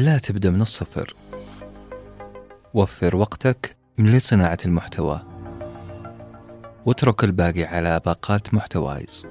لا 0.00 0.18
تبدأ 0.18 0.50
من 0.50 0.60
الصفر. 0.62 1.14
وفر 2.74 3.16
وقتك 3.16 3.76
لصناعة 3.98 4.58
المحتوى. 4.64 5.22
واترك 6.86 7.24
الباقي 7.24 7.64
على 7.64 8.00
باقات 8.06 8.54
محتوايز. 8.54 9.26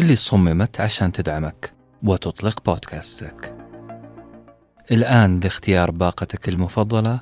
اللي 0.00 0.16
صممت 0.16 0.80
عشان 0.80 1.12
تدعمك 1.12 1.72
وتطلق 2.02 2.64
بودكاستك. 2.64 3.54
الآن 4.90 5.40
لاختيار 5.40 5.90
باقتك 5.90 6.48
المفضلة 6.48 7.20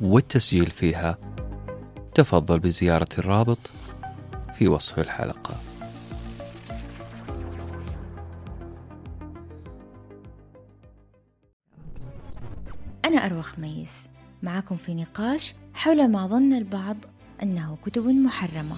والتسجيل 0.00 0.70
فيها. 0.70 1.18
تفضل 2.14 2.58
بزيارة 2.58 3.08
الرابط 3.18 3.58
في 4.58 4.68
وصف 4.68 4.98
الحلقة. 4.98 5.54
أنا 13.16 13.26
أروى 13.26 13.42
خميس 13.42 14.08
معكم 14.42 14.76
في 14.76 14.94
نقاش 14.94 15.54
حول 15.74 16.08
ما 16.08 16.26
ظن 16.26 16.52
البعض 16.52 16.96
أنه 17.42 17.76
كتب 17.84 18.06
محرمة. 18.06 18.76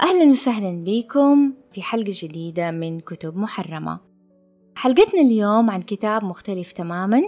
أهلا 0.00 0.30
وسهلا 0.30 0.84
بكم 0.84 1.54
في 1.72 1.82
حلقة 1.82 2.12
جديدة 2.22 2.70
من 2.70 3.00
كتب 3.00 3.36
محرمة. 3.36 4.00
حلقتنا 4.74 5.20
اليوم 5.20 5.70
عن 5.70 5.82
كتاب 5.82 6.24
مختلف 6.24 6.72
تماما 6.72 7.22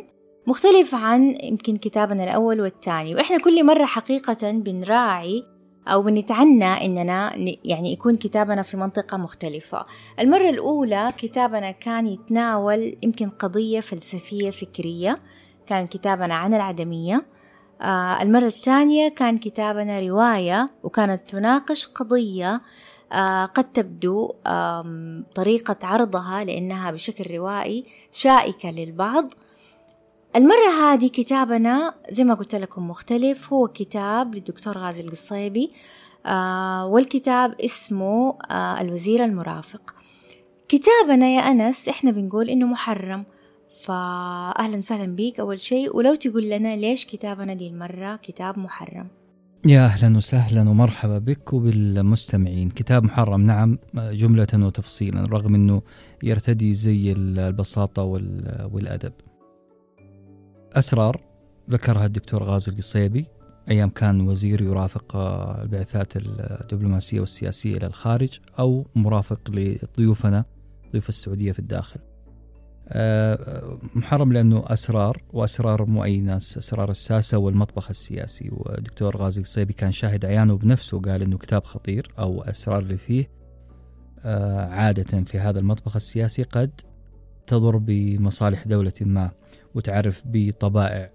مختلف 0.50 0.94
عن 0.94 1.36
يمكن 1.42 1.76
كتابنا 1.76 2.24
الأول 2.24 2.60
والثاني. 2.60 3.14
وإحنا 3.14 3.38
كل 3.38 3.66
مرة 3.66 3.84
حقيقة 3.84 4.50
بنراعي 4.50 5.44
أو 5.88 6.02
بنتعنى 6.02 6.64
إننا 6.64 7.36
يعني 7.64 7.92
يكون 7.92 8.16
كتابنا 8.16 8.62
في 8.62 8.76
منطقة 8.76 9.16
مختلفة. 9.16 9.86
المرة 10.20 10.50
الأولى 10.50 11.08
كتابنا 11.18 11.70
كان 11.70 12.06
يتناول 12.06 12.96
يمكن 13.02 13.28
قضية 13.28 13.80
فلسفية 13.80 14.50
فكرية 14.50 15.18
كان 15.66 15.86
كتابنا 15.86 16.34
عن 16.34 16.54
العدمية. 16.54 17.26
آه 17.80 18.22
المرة 18.22 18.46
الثانية 18.46 19.08
كان 19.08 19.38
كتابنا 19.38 20.00
رواية 20.00 20.66
وكانت 20.82 21.30
تناقش 21.30 21.86
قضية 21.86 22.60
آه 23.12 23.44
قد 23.44 23.72
تبدو 23.72 24.34
طريقة 25.34 25.76
عرضها 25.82 26.44
لأنها 26.44 26.90
بشكل 26.90 27.36
روائي 27.36 27.82
شائكة 28.12 28.70
للبعض. 28.70 29.32
المرة 30.36 30.70
هذه 30.82 31.08
كتابنا 31.08 31.94
زي 32.10 32.24
ما 32.24 32.34
قلت 32.34 32.54
لكم 32.54 32.88
مختلف. 32.88 33.52
هو 33.52 33.68
كتاب 33.68 34.34
للدكتور 34.34 34.78
غازي 34.78 35.02
القصيبي 35.02 35.70
آه 36.26 36.86
والكتاب 36.86 37.60
اسمه 37.60 38.38
آه 38.50 38.80
الوزير 38.80 39.24
المرافق. 39.24 39.94
كتابنا 40.68 41.26
يا 41.26 41.40
أنس 41.40 41.88
إحنا 41.88 42.10
بنقول 42.10 42.50
إنه 42.50 42.66
محرم. 42.66 43.24
فأهلا 43.84 44.76
وسهلا 44.78 45.16
بيك 45.16 45.40
أول 45.40 45.60
شيء. 45.60 45.96
ولو 45.96 46.14
تقول 46.14 46.50
لنا 46.50 46.76
ليش 46.76 47.06
كتابنا 47.06 47.54
دي 47.54 47.68
المرة 47.68 48.16
كتاب 48.16 48.58
محرم؟ 48.58 49.08
يا 49.66 49.84
أهلا 49.84 50.16
وسهلا 50.16 50.70
ومرحبا 50.70 51.18
بك 51.18 51.52
وبالمستمعين. 51.52 52.68
كتاب 52.68 53.04
محرم 53.04 53.40
نعم 53.40 53.78
جملة 53.94 54.48
وتفصيلا 54.54 55.22
رغم 55.22 55.54
أنه 55.54 55.82
يرتدي 56.22 56.74
زي 56.74 57.12
البساطة 57.12 58.02
والأدب. 58.72 59.12
أسرار 60.72 61.20
ذكرها 61.70 62.06
الدكتور 62.06 62.42
غازي 62.42 62.72
القصيبي 62.72 63.26
أيام 63.70 63.90
كان 63.90 64.20
وزير 64.20 64.62
يرافق 64.62 65.16
البعثات 65.62 66.12
الدبلوماسية 66.16 67.20
والسياسية 67.20 67.76
إلى 67.76 67.86
الخارج 67.86 68.38
أو 68.58 68.86
مرافق 68.94 69.40
لضيوفنا 69.50 70.44
ضيوف 70.92 71.08
السعودية 71.08 71.52
في 71.52 71.58
الداخل. 71.58 72.00
آه، 72.88 73.78
محرم 73.94 74.32
لأنه 74.32 74.64
أسرار 74.66 75.22
وأسرار 75.32 75.84
مو 75.84 76.04
أي 76.04 76.20
ناس 76.20 76.58
أسرار 76.58 76.90
الساسة 76.90 77.38
والمطبخ 77.38 77.90
السياسي. 77.90 78.48
والدكتور 78.52 79.16
غازي 79.16 79.42
الصيبي 79.42 79.72
كان 79.72 79.92
شاهد 79.92 80.24
عيانه 80.24 80.56
بنفسه 80.56 81.00
قال 81.00 81.22
أنه 81.22 81.38
كتاب 81.38 81.64
خطير 81.64 82.12
أو 82.18 82.42
أسرار 82.42 82.78
اللي 82.78 82.96
فيه. 82.96 83.30
آه، 84.24 84.66
عادة 84.66 85.24
في 85.24 85.38
هذا 85.38 85.58
المطبخ 85.60 85.96
السياسي 85.96 86.42
قد 86.42 86.80
تضر 87.46 87.76
بمصالح 87.76 88.66
دولة 88.66 88.92
ما. 89.00 89.30
وتعرف 89.74 90.22
بطبائع 90.26 91.10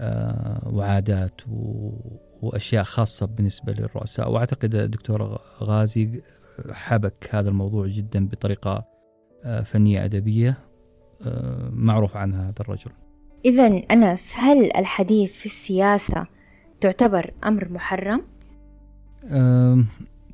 آه، 0.00 0.68
وعادات 0.72 1.40
وأشياء 2.42 2.82
خاصة 2.82 3.26
بالنسبة 3.26 3.72
للرؤساء 3.72 4.30
وأعتقد 4.30 4.74
الدكتور 4.74 5.38
غازي 5.60 6.20
حبك 6.70 7.28
هذا 7.30 7.48
الموضوع 7.48 7.86
جدا 7.86 8.28
بطريقة 8.28 8.84
فنية 9.64 10.04
أدبية 10.04 10.58
آه، 11.22 11.70
معروف 11.72 12.16
عن 12.16 12.34
هذا 12.34 12.54
الرجل 12.60 12.90
إذا 13.44 13.66
أنس 13.66 14.34
هل 14.36 14.76
الحديث 14.76 15.32
في 15.32 15.46
السياسة 15.46 16.26
تعتبر 16.80 17.30
أمر 17.44 17.68
محرم؟ 17.68 18.22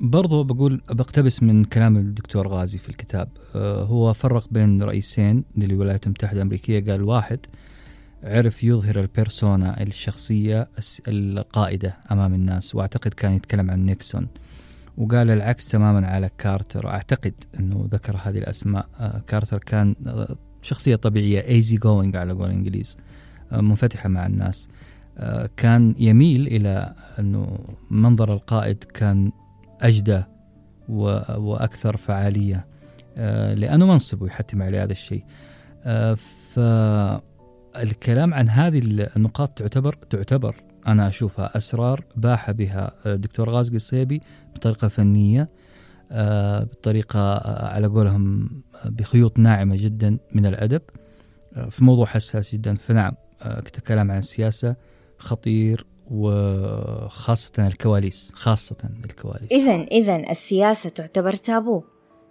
برضو 0.00 0.44
بقول 0.44 0.80
بقتبس 0.90 1.42
من 1.42 1.64
كلام 1.64 1.96
الدكتور 1.96 2.48
غازي 2.48 2.78
في 2.78 2.88
الكتاب. 2.88 3.28
أه 3.54 3.82
هو 3.82 4.12
فرق 4.12 4.48
بين 4.50 4.82
رئيسين 4.82 5.44
للولايات 5.56 6.06
المتحدة 6.06 6.36
الأمريكية. 6.36 6.84
قال 6.84 7.02
واحد 7.02 7.38
عرف 8.22 8.64
يظهر 8.64 9.00
ال 9.00 9.11
persona 9.11 9.82
الشخصية 9.82 10.68
القائدة 11.08 11.96
أمام 12.10 12.34
الناس 12.34 12.74
وأعتقد 12.74 13.14
كان 13.14 13.32
يتكلم 13.32 13.70
عن 13.70 13.86
نيكسون. 13.86 14.26
وقال 14.98 15.30
العكس 15.30 15.68
تماما 15.68 16.06
على 16.06 16.30
كارتر. 16.38 16.88
أعتقد 16.88 17.34
أنه 17.58 17.88
ذكر 17.90 18.16
هذه 18.22 18.38
الأسماء. 18.38 18.88
أه 19.00 19.22
كارتر 19.26 19.58
كان 19.58 19.94
شخصية 20.62 20.96
طبيعية 20.96 21.48
easy 21.48 21.76
going 21.76 22.16
على 22.16 22.32
قول 22.32 22.46
الإنجليز. 22.46 22.96
آه، 23.52 23.60
منفتحة 23.60 24.08
مع 24.08 24.26
الناس. 24.26 24.68
آه، 25.18 25.50
كان 25.56 25.94
يميل 25.98 26.46
إلى 26.46 26.94
أنه 27.18 27.58
منظر 27.90 28.32
القائد 28.32 28.84
كان 28.84 29.32
أجدى 29.84 30.22
وأكثر 30.88 31.96
فعالية 31.96 32.66
آه، 33.18 33.54
لأنه 33.54 33.86
منصبه 33.86 34.26
يحتم 34.26 34.62
عليه 34.62 34.82
هذا 34.82 34.92
الشيء. 34.92 35.24
فالكلام 36.54 38.34
عن 38.34 38.48
هذه 38.48 38.78
النقاط 39.16 39.58
تعتبر 39.58 39.94
تعتبر 40.10 40.56
أنا 40.86 41.08
أشوفها 41.08 41.56
أسرار 41.56 42.04
باح 42.16 42.50
بها 42.50 42.92
الدكتور 43.06 43.50
غازي 43.50 43.76
الصيبي 43.76 44.20
بطريقة 44.54 44.88
فنية 44.88 45.48
آه، 46.12 46.64
بطريقة 46.64 47.20
آه، 47.20 47.74
على 47.74 47.86
قولهم 47.86 48.50
آه، 48.84 48.88
بخيوط 48.88 49.38
ناعمة 49.38 49.76
جدا 49.78 50.18
من 50.32 50.46
الأدب 50.46 50.82
في 51.70 51.84
موضوع 51.84 52.06
حساس 52.06 52.54
جدا. 52.54 52.74
فنعم 52.74 53.14
كلام 53.86 54.10
عن 54.10 54.18
السياسة 54.18 54.76
خطير 55.18 55.86
وخاصة 56.10 57.66
الكواليس 57.66 58.32
خاصة 58.34 58.76
الكواليس. 59.04 59.52
إذا 59.52 59.74
إذا 59.74 60.30
السياسة 60.30 60.90
تعتبر 60.90 61.32
تابو. 61.32 61.82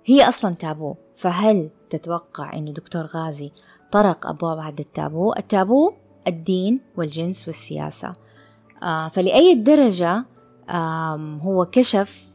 هي 0.06 0.28
أصلا 0.28 0.54
تابو. 0.54 0.96
فهل 1.16 1.70
تتوقع 1.90 2.54
أنه 2.54 2.72
دكتور 2.72 3.06
غازي 3.06 3.52
طرق 3.92 4.28
أبواب 4.28 4.58
هذا 4.58 4.80
التابو؟ 4.80 5.34
التابو 5.34 5.94
الدين 6.28 6.80
والجنس 6.98 7.48
والسياسة. 7.48 8.14
فلأي 9.12 9.56
درجة 9.56 10.26
هو 11.42 11.66
كشف 11.66 12.34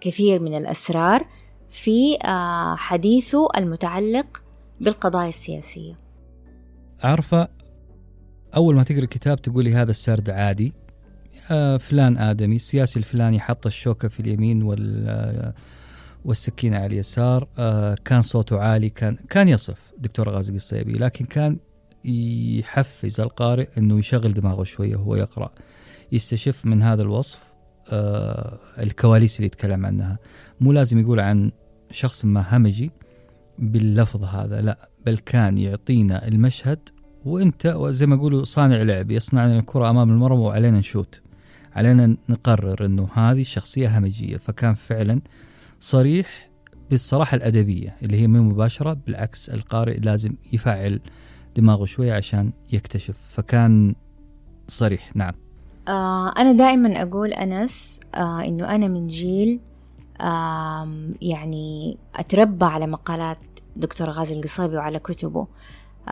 كثير 0.00 0.42
من 0.42 0.56
الأسرار 0.56 1.26
في 1.70 2.18
آه، 2.24 2.76
حديثه 2.76 3.48
المتعلق 3.56 4.42
بالقضايا 4.80 5.28
السياسية. 5.28 5.96
عارفة 7.02 7.48
أول 8.56 8.74
ما 8.74 8.82
تقرأ 8.82 8.98
الكتاب 8.98 9.42
تقولي 9.42 9.74
هذا 9.74 9.90
السرد 9.90 10.30
عادي. 10.30 10.72
آه، 11.50 11.76
فلان 11.76 12.18
آدمي 12.18 12.56
السياسي 12.56 12.98
الفلاني 12.98 13.40
حط 13.40 13.66
الشوكة 13.66 14.08
في 14.08 14.20
اليمين 14.20 14.62
وال 14.62 15.04
آه، 15.08 15.54
والسكينة 16.24 16.76
على 16.76 16.86
اليسار. 16.86 17.48
كان 18.04 18.22
صوته 18.22 18.60
عالي 18.60 18.88
كان 18.90 19.16
كان 19.30 19.48
يصف 19.48 19.92
دكتور 19.98 20.28
غازي 20.28 20.56
الصيبي 20.56 20.92
لكن 20.92 21.24
كان 21.24 21.58
يحفز 22.04 23.20
القارئ 23.20 23.68
إنه 23.78 23.98
يشغل 23.98 24.34
دماغه 24.34 24.62
شوية 24.62 24.96
وهو 24.96 25.16
يقرأ. 25.16 25.50
يستشف 26.12 26.66
من 26.66 26.82
هذا 26.82 27.02
الوصف 27.02 27.52
آه، 27.90 28.58
الكواليس 28.78 29.36
اللي 29.36 29.46
يتكلم 29.46 29.86
عنها. 29.86 30.18
مو 30.60 30.72
لازم 30.72 30.98
يقول 30.98 31.20
عن 31.20 31.52
شخص 31.90 32.24
ما 32.24 32.56
همجي 32.56 32.90
باللفظ 33.58 34.24
هذا 34.24 34.60
لا 34.60 34.88
بل 35.06 35.18
كان 35.18 35.58
يعطينا 35.58 36.28
المشهد 36.28 36.88
وانت 37.24 37.66
زي 37.88 38.06
ما 38.06 38.16
يقولوا 38.16 38.44
صانع 38.44 38.82
لعب 38.82 39.10
يصنع 39.10 39.46
لنا 39.46 39.58
الكرة 39.58 39.90
أمام 39.90 40.10
المرمى 40.10 40.40
وعلينا 40.40 40.78
نشوت. 40.78 41.20
علينا 41.74 42.16
نقرر 42.28 42.86
إنه 42.86 43.08
هذه 43.14 43.40
الشخصية 43.40 43.98
همجية. 43.98 44.36
فكان 44.36 44.74
فعلا 44.74 45.20
صريح 45.80 46.48
بالصراحة 46.90 47.34
الأدبية 47.36 47.96
اللي 48.02 48.20
هي 48.20 48.26
مو 48.26 48.42
مباشرة 48.42 48.92
بالعكس 49.06 49.48
القارئ 49.48 49.98
لازم 50.00 50.34
يفعل 50.52 51.00
دماغه 51.56 51.84
شوية 51.84 52.12
عشان 52.12 52.52
يكتشف. 52.72 53.18
فكان 53.24 53.94
صريح 54.68 55.16
نعم. 55.16 55.34
آه 55.88 56.32
أنا 56.38 56.52
دائما 56.52 57.02
أقول 57.02 57.32
أنس 57.32 58.00
آه 58.14 58.44
إنه 58.44 58.74
أنا 58.74 58.88
من 58.88 59.06
جيل 59.06 59.60
آه 60.20 60.88
يعني 61.22 61.98
أتربى 62.14 62.64
على 62.64 62.86
مقالات 62.86 63.38
دكتور 63.76 64.10
غازي 64.10 64.34
القصيبي 64.34 64.76
وعلى 64.76 64.98
كتبه. 64.98 65.46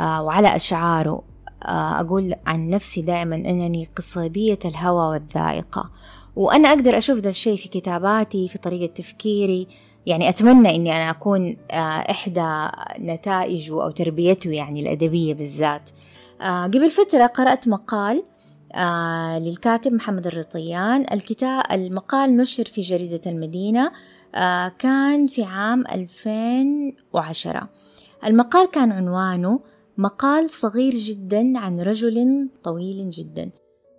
وعلى 0.00 0.56
أشعاره. 0.56 1.22
آه 1.62 2.00
أقول 2.00 2.34
عن 2.46 2.70
نفسي 2.70 3.02
دائما 3.02 3.37
أنني 3.37 3.88
قصيبية 3.96 4.58
الهوى 4.64 5.08
والذائقة. 5.08 5.90
وأنا 6.37 6.69
أقدر 6.69 6.98
أشوف 6.98 7.19
ذا 7.19 7.28
الشيء 7.28 7.56
في 7.56 7.69
كتاباتي 7.69 8.48
في 8.48 8.58
طريقة 8.58 8.93
تفكيري. 8.94 9.69
يعني 10.06 10.28
أتمنى 10.28 10.75
إني 10.76 10.96
أنا 10.96 11.10
أكون 11.10 11.56
آه 11.70 12.10
إحدى 12.10 12.69
نتائجه 12.98 13.82
أو 13.82 13.90
تربيته 13.90 14.50
يعني 14.50 14.81
الأدبية 14.81 15.34
بالذات. 15.34 15.90
آه 16.40 16.64
قبل 16.64 16.90
فترة 16.90 17.26
قرأت 17.26 17.69
مقال 17.69 18.22
آه 18.75 19.38
للكاتب 19.38 19.93
محمد 19.93 20.26
الرطيان. 20.26 21.06
الكتاب 21.12 21.62
المقال 21.72 22.37
نشر 22.37 22.64
في 22.64 22.81
جريدة 22.81 23.20
المدينة 23.26 23.93
آه 24.34 24.72
كان 24.78 25.26
في 25.26 25.44
عام 25.44 25.84
2010 25.87 27.69
المقال 28.25 28.70
كان 28.70 28.93
عنوانه 28.93 29.60
مقال 29.98 30.50
صغير 30.50 30.94
جدا 30.94 31.58
عن 31.58 31.81
رجل 31.81 32.48
طويل 32.64 33.10
جدا. 33.10 33.50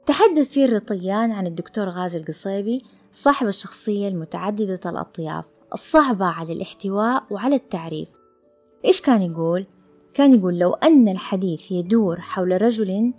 تحدث 0.06 0.50
فيه 0.50 0.66
الرطيان 0.66 1.32
عن 1.32 1.48
الدكتور 1.48 1.90
غازي 1.90 2.18
القصيبي 2.18 2.84
صاحب 3.12 3.48
الشخصية 3.48 4.08
المتعددة 4.08 4.80
الأطياف 4.86 5.46
الصعبة 5.74 6.26
على 6.26 6.54
الاحتواء 6.54 7.24
وعلى 7.30 7.56
التعريف. 7.56 8.08
إيش 8.86 9.02
كان 9.02 9.22
يقول؟ 9.22 9.66
كان 10.14 10.36
يقول 10.36 10.60
لو 10.60 10.74
أن 10.74 11.10
الحديث 11.10 11.72
يدور 11.72 12.22
حول 12.22 12.62
رجل 12.62 13.14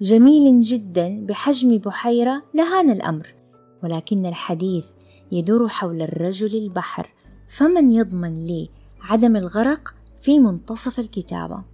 جميل 0.00 0.60
جدا 0.60 1.26
بحجم 1.26 1.78
بحيرة 1.78 2.42
لهان 2.54 2.90
الأمر 2.90 3.34
ولكن 3.84 4.26
الحديث 4.26 4.86
يدور 5.32 5.68
حول 5.68 6.02
الرجل 6.02 6.56
البحر 6.56 7.10
فمن 7.56 7.92
يضمن 7.92 8.44
لي 8.44 8.68
عدم 9.00 9.36
الغرق 9.36 9.94
في 10.20 10.38
منتصف 10.38 10.98
الكتابة؟ 10.98 11.71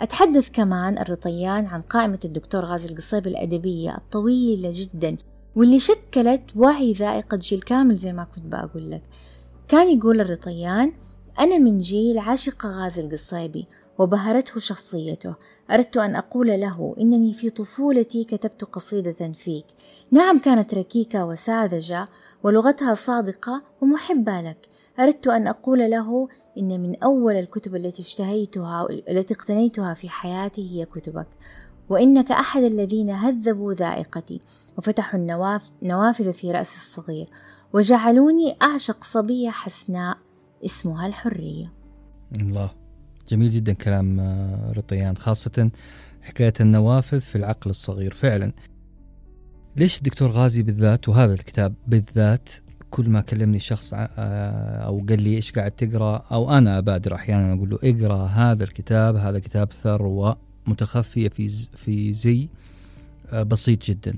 أتحدث 0.00 0.50
كمان 0.50 0.98
الرطيان 0.98 1.66
عن 1.66 1.82
قائمة 1.82 2.18
الدكتور 2.24 2.64
غازي 2.64 2.88
القصيبي 2.88 3.30
الأدبية 3.30 3.96
الطويلة 3.96 4.70
جدا 4.74 5.16
واللي 5.56 5.78
شكلت 5.78 6.42
وعي 6.56 6.92
ذائقة 6.92 7.36
جيل 7.36 7.60
كامل 7.60 7.96
زي 7.96 8.12
ما 8.12 8.24
كنت 8.24 8.44
بقول 8.46 8.90
لك. 8.90 9.02
كان 9.68 9.98
يقول 9.98 10.20
الرطيان 10.20 10.92
أنا 11.40 11.58
من 11.58 11.78
جيل 11.78 12.18
عاشق 12.18 12.66
غازي 12.66 13.02
القصيبي 13.02 13.66
وبهرته 13.98 14.60
شخصيته. 14.60 15.34
أردت 15.70 15.96
أن 15.96 16.16
أقول 16.16 16.46
له 16.46 16.94
إنني 17.00 17.32
في 17.32 17.50
طفولتي 17.50 18.24
كتبت 18.24 18.64
قصيدة 18.64 19.32
فيك. 19.32 19.66
نعم 20.10 20.38
كانت 20.38 20.74
ركيكة 20.74 21.26
وساذجة 21.26 22.08
ولغتها 22.42 22.94
صادقة 22.94 23.62
ومحبة 23.80 24.40
لك. 24.40 24.68
أردت 25.00 25.26
أن 25.26 25.46
أقول 25.46 25.90
له 25.90 26.28
إن 26.58 26.80
من 26.80 27.02
أول 27.02 27.34
الكتب 27.36 27.76
التي 27.76 28.02
اشتهيتها 28.02 28.86
التي 28.90 29.34
اقتنيتها 29.34 29.94
في 29.94 30.08
حياتي 30.08 30.70
هي 30.70 30.84
كتبك. 30.84 31.26
وإنك 31.88 32.32
أحد 32.32 32.62
الذين 32.62 33.10
هذبوا 33.10 33.74
ذائقتي 33.74 34.40
وفتحوا 34.78 35.20
النوافذ 35.82 36.32
في 36.32 36.52
رأسي 36.52 36.76
الصغير 36.76 37.28
وجعلوني 37.72 38.56
أعشق 38.62 39.04
صبية 39.04 39.50
حسناء 39.50 40.18
اسمها 40.64 41.06
الحرية. 41.06 41.72
الله. 42.40 42.70
جميل 43.28 43.50
جدا 43.50 43.72
كلام 43.72 44.20
آه، 44.20 44.72
رطيان 44.72 45.16
خاصة 45.16 45.70
حكاية 46.22 46.52
النوافذ 46.60 47.20
في 47.20 47.36
العقل 47.36 47.70
الصغير 47.70 48.14
فعلا. 48.14 48.52
ليش 49.76 49.98
الدكتور 49.98 50.30
غازي 50.30 50.62
بالذات 50.62 51.08
وهذا 51.08 51.34
الكتاب 51.34 51.74
بالذات 51.86 52.50
كل 52.94 53.08
ما 53.08 53.20
كلمني 53.20 53.58
شخص 53.58 53.94
آه، 53.94 54.06
أو 54.86 55.06
قال 55.08 55.22
لي 55.22 55.36
إيش 55.36 55.52
قاعد 55.52 55.70
تقرأ 55.70 56.24
أو 56.32 56.50
أنا 56.58 56.78
ابادر 56.78 57.14
أحيانا 57.14 57.54
أقول 57.54 57.70
له 57.70 57.78
اقرأ 57.84 58.26
هذا 58.26 58.64
الكتاب 58.64 59.16
هذا 59.16 59.38
كتاب 59.38 59.72
ثروه 59.72 60.36
متخفيه 60.66 61.28
في 61.28 61.48
في 61.76 62.12
زي 62.12 62.48
آه، 63.32 63.42
بسيط 63.42 63.84
جدا. 63.84 64.16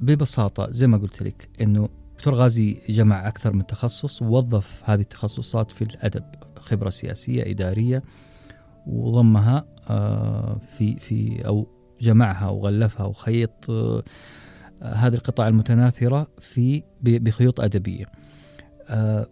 ببساطة 0.00 0.70
زي 0.70 0.86
ما 0.86 0.96
قلت 0.98 1.22
لك 1.22 1.48
إنه 1.60 1.88
دكتور 2.16 2.34
غازي 2.34 2.80
جمع 2.88 3.28
أكثر 3.28 3.52
من 3.52 3.66
تخصص 3.66 4.22
ووظف 4.22 4.82
هذه 4.84 5.00
التخصصات 5.00 5.70
في 5.70 5.82
الأدب 5.82 6.24
خبرة 6.60 6.90
سياسية 6.90 7.50
إدارية 7.50 8.02
وضمها 8.86 9.64
آه، 9.90 10.60
في 10.78 10.96
في 10.96 11.46
أو 11.46 11.66
جمعها 12.00 12.48
وغلفها 12.48 13.06
وخيط 13.06 13.70
آه، 13.70 14.02
هذه 14.82 15.14
القطع 15.14 15.48
المتناثرة 15.48 16.26
في 16.40 16.82
بخيوط 17.02 17.60
أدبية. 17.60 18.06
آه، 18.88 19.26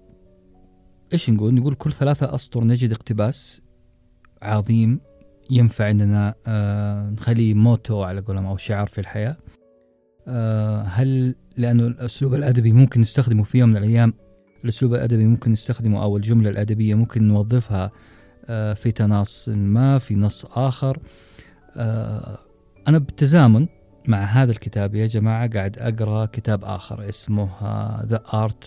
إيش 1.13 1.31
نقول؟ 1.31 1.55
نقول 1.55 1.75
كل 1.75 1.93
ثلاثة 1.93 2.35
أسطر 2.35 2.65
نجد 2.65 2.93
اقتباس 2.93 3.63
عظيم 4.43 5.01
ينفع 5.51 5.91
إننا 5.91 6.35
نخليه 7.11 7.55
موتو 7.55 8.03
على 8.03 8.21
قولهم 8.21 8.47
أو 8.47 8.57
شعار 8.57 8.87
في 8.87 9.01
الحياة. 9.01 9.37
هل 10.87 11.35
لأنه 11.57 11.87
الأسلوب 11.87 12.35
الأدبي 12.35 12.73
ممكن 12.73 13.01
نستخدمه 13.01 13.45
في 13.45 13.59
يوم 13.59 13.69
من 13.69 13.77
الأيام 13.77 14.13
الأسلوب 14.65 14.95
الأدبي 14.95 15.27
ممكن 15.27 15.53
نستخدمه 15.53 16.03
أو 16.03 16.17
الجملة 16.17 16.51
الأدبية 16.51 16.95
ممكن 16.95 17.29
نوظفها 17.29 17.91
آه، 18.49 18.75
في 18.75 18.93
تناص 18.93 19.49
ما 19.49 19.99
في 19.99 20.15
نص 20.15 20.45
آخر 20.45 20.99
آه، 21.77 22.39
أنا 22.89 22.99
بالتزامن 22.99 23.67
مع 24.09 24.25
هذا 24.25 24.53
الكتاب 24.53 24.95
يا 24.95 25.07
جماعة 25.07 25.49
قاعد 25.49 25.79
أقرأ 25.79 26.27
كتاب 26.27 26.65
آخر 26.65 27.09
اسمه 27.09 27.49
آه، 27.63 28.07
The 28.11 28.31
Art 28.33 28.67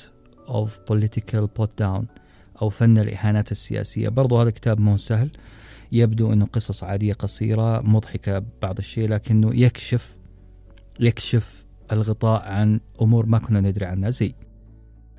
of 0.50 0.70
Political 0.70 1.48
Put 1.60 1.70
Down 1.82 2.06
أو 2.62 2.70
فن 2.70 2.98
الإهانات 2.98 3.52
السياسية. 3.52 4.10
برضو 4.10 4.40
هذا 4.40 4.50
الكتاب 4.50 4.80
مو 4.80 4.98
سهل. 4.98 5.32
يبدو 5.92 6.34
أنه 6.34 6.46
قصص 6.46 6.84
عادية 6.84 7.14
قصيرة 7.14 7.82
مضحكة 7.82 8.44
بعض 8.62 8.78
الشيء 8.78 9.10
لكنه 9.10 9.56
يكشف 9.56 10.18
يكشف 11.00 11.66
الغطاء 11.92 12.42
عن 12.42 12.80
أمور 13.02 13.26
ما 13.26 13.40
كنا 13.40 13.62
ندري 13.62 13.86
عنها. 13.86 14.10
زي 14.10 14.34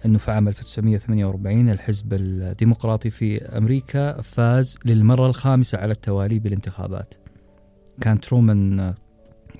أنه 0.07 0.19
في 0.19 0.31
عام 0.31 0.49
1948 0.49 1.71
الحزب 1.71 2.13
الديمقراطي 2.13 3.11
في 3.11 3.43
أمريكا 3.43 4.21
فاز 4.23 4.79
للمرة 4.85 5.27
الخامسة 5.27 5.79
على 5.79 5.93
التوالي 5.93 6.39
بالانتخابات. 6.39 7.15
كان 8.01 8.21
ترومان 8.21 8.95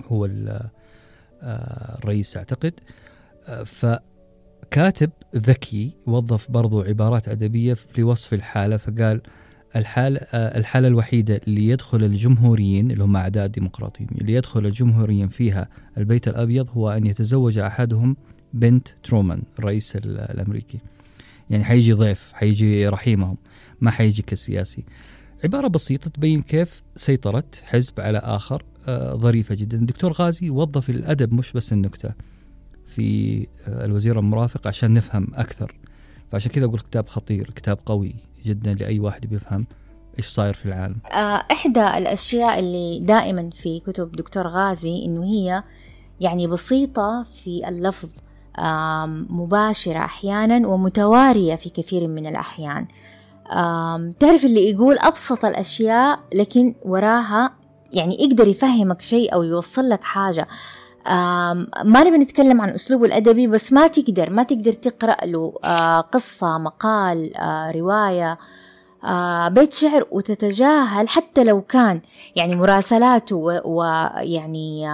هو 0.07 0.25
آه، 1.43 1.97
الرئيس 1.97 2.37
أعتقد. 2.37 2.73
آه، 3.47 3.63
فكاتب 3.63 5.11
ذكي 5.35 5.91
وظف 6.07 6.51
برضو 6.51 6.81
عبارات 6.81 7.27
أدبية 7.27 7.77
لوصف 7.97 8.33
الحالة 8.33 8.77
فقال 8.77 9.21
الحالة 9.75 10.19
آه، 10.19 10.57
الحالة 10.57 10.87
الوحيدة 10.87 11.41
اللي 11.47 11.67
يدخل 11.67 12.03
الجمهوريين 12.03 12.91
اللي 12.91 13.03
هم 13.03 13.15
أعداء 13.15 13.45
الديمقراطيين 13.45 14.09
اللي 14.21 14.33
يدخل 14.33 14.65
الجمهوريين 14.65 15.27
فيها 15.27 15.69
البيت 15.97 16.27
الأبيض 16.27 16.69
هو 16.69 16.89
أن 16.89 17.05
يتزوج 17.05 17.57
أحدهم 17.57 18.17
بنت 18.53 18.87
ترومان 19.03 19.43
الرئيس 19.59 19.95
الأمريكي. 19.95 20.79
يعني 21.49 21.63
حيجي 21.63 21.93
ضيف 21.93 22.33
حيجي 22.33 22.87
رحيمهم 22.87 23.37
ما 23.81 23.91
حيجي 23.91 24.21
كسياسي. 24.21 24.83
عبارة 25.43 25.67
بسيطة 25.67 26.09
تبين 26.09 26.41
كيف 26.41 26.81
سيطرة 26.95 27.43
حزب 27.63 27.99
على 27.99 28.17
آخر 28.17 28.63
آه 28.87 29.15
ظريفة 29.15 29.55
جدا. 29.55 29.77
الدكتور 29.77 30.11
غازي 30.11 30.49
وظف 30.49 30.89
الأدب 30.89 31.33
مش 31.33 31.51
بس 31.53 31.73
النكتة 31.73 32.11
في 32.87 33.39
آه 33.67 33.85
الوزير 33.85 34.19
المرافق 34.19 34.67
عشان 34.67 34.93
نفهم 34.93 35.27
أكثر. 35.33 35.75
فعشان 36.31 36.51
كذا 36.51 36.65
أقول 36.65 36.79
كتاب 36.79 37.07
خطير 37.07 37.49
كتاب 37.55 37.77
قوي 37.85 38.15
جدا 38.45 38.73
لأي 38.73 38.99
واحد 38.99 39.25
بيفهم 39.25 39.65
إيش 40.17 40.25
صاير 40.25 40.53
في 40.53 40.65
العالم. 40.65 40.95
آه 41.11 41.43
إحدى 41.51 41.87
الأشياء 41.97 42.59
اللي 42.59 42.99
دائما 42.99 43.49
في 43.49 43.79
كتب 43.79 44.11
دكتور 44.11 44.47
غازي 44.47 45.05
إنه 45.05 45.23
هي 45.23 45.63
يعني 46.21 46.47
بسيطة 46.47 47.23
في 47.23 47.67
اللفظ 47.67 48.09
مباشرة 49.29 49.97
أحيانا 50.05 50.67
ومتوارية 50.67 51.55
في 51.55 51.69
كثير 51.69 52.07
من 52.07 52.27
الأحيان. 52.27 52.87
تعرف 54.19 54.45
اللي 54.45 54.69
يقول 54.69 54.97
أبسط 54.99 55.45
الأشياء 55.45 56.19
لكن 56.33 56.75
وراها 56.85 57.53
يعني 57.93 58.23
يقدر 58.23 58.47
يفهمك 58.47 59.01
شيء 59.01 59.33
أو 59.33 59.43
يوصل 59.43 59.89
لك 59.89 60.03
حاجة. 60.03 60.47
ما 61.85 62.03
نبي 62.03 62.17
نتكلم 62.17 62.61
عن 62.61 62.69
أسلوبه 62.69 63.05
الأدبي 63.05 63.47
بس 63.47 63.73
ما 63.73 63.87
تقدر 63.87 64.29
ما 64.29 64.43
تقدر 64.43 64.73
تقرأ 64.73 65.25
له 65.25 65.53
قصة 66.01 66.57
مقال 66.57 67.31
رواية 67.75 68.37
بيت 69.47 69.73
شعر 69.73 70.07
وتتجاهل 70.11 71.09
حتى 71.09 71.43
لو 71.43 71.61
كان 71.61 72.01
يعني 72.35 72.55
مراسلاته 72.55 73.35
ويعني 73.65 74.87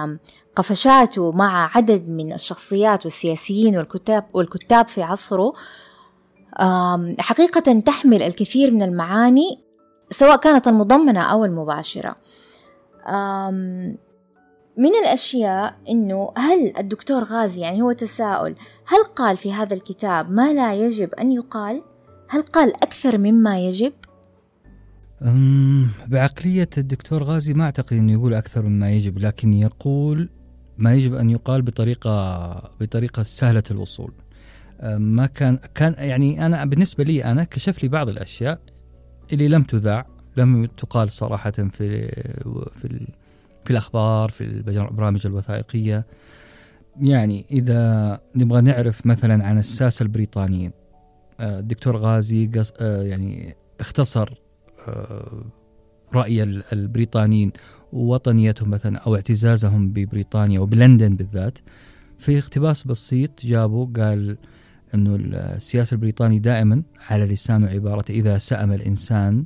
قفشاته 0.56 1.32
مع 1.32 1.70
عدد 1.76 2.08
من 2.08 2.32
الشخصيات 2.32 3.04
والسياسيين 3.04 3.76
والكتاب 3.76 4.24
والكتاب 4.32 4.88
في 4.88 5.02
عصره. 5.02 5.52
حقيقة 7.18 7.80
تحمل 7.80 8.22
الكثير 8.22 8.70
من 8.70 8.82
المعاني 8.82 9.64
سواء 10.10 10.36
كانت 10.36 10.68
المضمنة 10.68 11.20
أو 11.20 11.44
المباشرة 11.44 12.14
من 14.78 14.90
الأشياء 15.04 15.78
أنه 15.88 16.32
هل 16.36 16.76
الدكتور 16.78 17.24
غازي 17.24 17.60
يعني 17.60 17.82
هو 17.82 17.92
تساؤل 17.92 18.54
هل 18.86 19.04
قال 19.16 19.36
في 19.36 19.52
هذا 19.52 19.74
الكتاب 19.74 20.30
ما 20.30 20.52
لا 20.52 20.74
يجب 20.74 21.14
أن 21.14 21.32
يقال؟ 21.32 21.82
هل 22.28 22.42
قال 22.42 22.82
أكثر 22.82 23.18
مما 23.18 23.60
يجب؟ 23.60 23.92
بعقلية 26.06 26.68
الدكتور 26.78 27.22
غازي 27.22 27.54
ما 27.54 27.64
أعتقد 27.64 27.92
أنه 27.92 28.12
يقول 28.12 28.34
أكثر 28.34 28.62
مما 28.62 28.92
يجب 28.92 29.18
لكن 29.18 29.52
يقول 29.52 30.28
ما 30.78 30.94
يجب 30.94 31.14
أن 31.14 31.30
يقال 31.30 31.62
بطريقة 31.62 32.52
بطريقة 32.80 33.22
سهلة 33.22 33.62
الوصول 33.70 34.12
ما 34.82 35.26
كان 35.26 35.58
كان 35.74 35.94
يعني 35.98 36.46
أنا 36.46 36.64
بالنسبة 36.64 37.04
لي 37.04 37.24
أنا 37.24 37.44
كشف 37.44 37.82
لي 37.82 37.88
بعض 37.88 38.08
الأشياء 38.08 38.60
اللي 39.32 39.48
لم 39.48 39.62
تذاع 39.62 40.06
لم 40.36 40.64
تقال 40.64 41.12
صراحة 41.12 41.50
في 41.50 42.08
في 42.74 43.06
في 43.64 43.70
الأخبار 43.70 44.30
في 44.30 44.44
البرامج 44.44 45.26
الوثائقية. 45.26 46.06
يعني 47.00 47.46
إذا 47.50 48.20
نبغى 48.36 48.60
نعرف 48.60 49.06
مثلا 49.06 49.46
عن 49.46 49.58
الساسة 49.58 50.02
البريطانيين 50.02 50.72
الدكتور 51.40 51.96
غازي 51.96 52.50
يعني 52.80 53.54
اختصر 53.80 54.34
رأي 56.14 56.42
البريطانيين 56.72 57.52
ووطنيتهم 57.92 58.70
مثلا 58.70 58.98
أو 58.98 59.14
اعتزازهم 59.14 59.88
ببريطانيا 59.88 60.60
وبلندن 60.60 61.16
بالذات. 61.16 61.58
في 62.18 62.38
اقتباس 62.38 62.82
بسيط 62.86 63.46
جابوا 63.46 63.86
قال 63.96 64.38
أنه 64.94 65.16
السياسة 65.20 65.94
البريطاني 65.94 66.38
دائما 66.38 66.82
على 67.10 67.26
لسانه 67.26 67.66
عبارة 67.68 68.04
إذا 68.10 68.38
سأم 68.38 68.72
الإنسان 68.72 69.44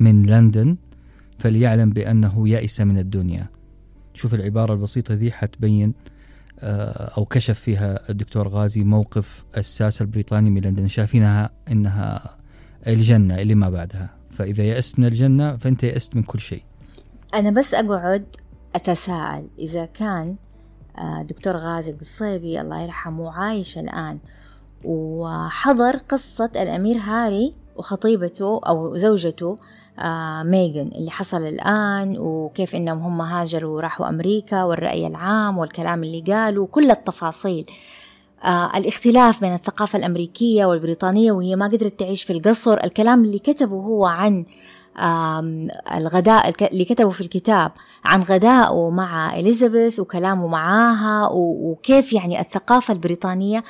من 0.00 0.26
لندن 0.26 0.76
فليعلم 1.38 1.90
بأنه 1.90 2.48
يأس 2.48 2.80
من 2.80 2.98
الدنيا. 2.98 3.46
شوف 4.14 4.34
العبارة 4.34 4.74
البسيطة 4.74 5.14
ذي 5.14 5.32
حتبين 5.32 5.94
آه، 6.60 7.12
أو 7.18 7.24
كشف 7.24 7.58
فيها 7.58 8.10
الدكتور 8.10 8.48
غازي 8.48 8.84
موقف 8.84 9.44
الساسة 9.56 10.02
البريطاني 10.02 10.50
من 10.50 10.60
لندن. 10.60 10.88
شايفينها 10.88 11.50
إنها 11.70 12.36
الجنة 12.86 13.40
اللي 13.40 13.54
ما 13.54 13.70
بعدها. 13.70 14.10
فإذا 14.30 14.64
يأست 14.64 14.98
من 14.98 15.06
الجنة 15.06 15.56
فأنت 15.56 15.84
يأست 15.84 16.16
من 16.16 16.22
كل 16.22 16.38
شيء. 16.40 16.62
أنا 17.34 17.50
بس 17.50 17.74
أقعد 17.74 18.26
أتساءل. 18.74 19.48
إذا 19.58 19.84
كان 19.84 20.36
آه، 20.98 21.22
دكتور 21.22 21.56
غازي 21.56 21.90
القصيبي 21.90 22.60
الله 22.60 22.82
يرحمه 22.82 23.32
عايش 23.32 23.78
الآن 23.78 24.18
وحضر 24.84 25.96
قصة 25.96 26.50
الأمير 26.56 26.98
هاري 26.98 27.54
وخطيبته 27.76 28.60
أو 28.66 28.96
زوجته 28.96 29.56
آه 29.98 30.42
ميغن 30.42 30.90
اللي 30.94 31.10
حصل 31.10 31.42
الآن 31.42 32.16
وكيف 32.18 32.74
إنهم 32.76 32.98
هم 32.98 33.20
هاجروا 33.20 33.76
وراحوا 33.76 34.08
أمريكا 34.08 34.64
والرأي 34.64 35.06
العام 35.06 35.58
والكلام 35.58 36.04
اللي 36.04 36.20
قالوا 36.20 36.66
كل 36.66 36.90
التفاصيل. 36.90 37.66
آه 38.44 38.76
الاختلاف 38.76 39.40
بين 39.40 39.54
الثقافة 39.54 39.98
الأمريكية 39.98 40.64
والبريطانية 40.64 41.32
وهي 41.32 41.56
ما 41.56 41.66
قدرت 41.66 42.00
تعيش 42.00 42.22
في 42.22 42.32
القصر. 42.32 42.84
الكلام 42.84 43.24
اللي 43.24 43.38
كتبه 43.38 43.76
هو 43.76 44.06
عن 44.06 44.44
الغداء 45.94 46.72
اللي 46.72 46.84
كتبه 46.84 47.10
في 47.10 47.20
الكتاب 47.20 47.72
عن 48.04 48.22
غدائه 48.22 48.90
مع 48.90 49.38
إليزابيث 49.38 50.00
وكلامه 50.00 50.46
معاها 50.46 51.28
وكيف 51.32 52.12
يعني 52.12 52.40
الثقافة 52.40 52.94
البريطانية 52.94 53.62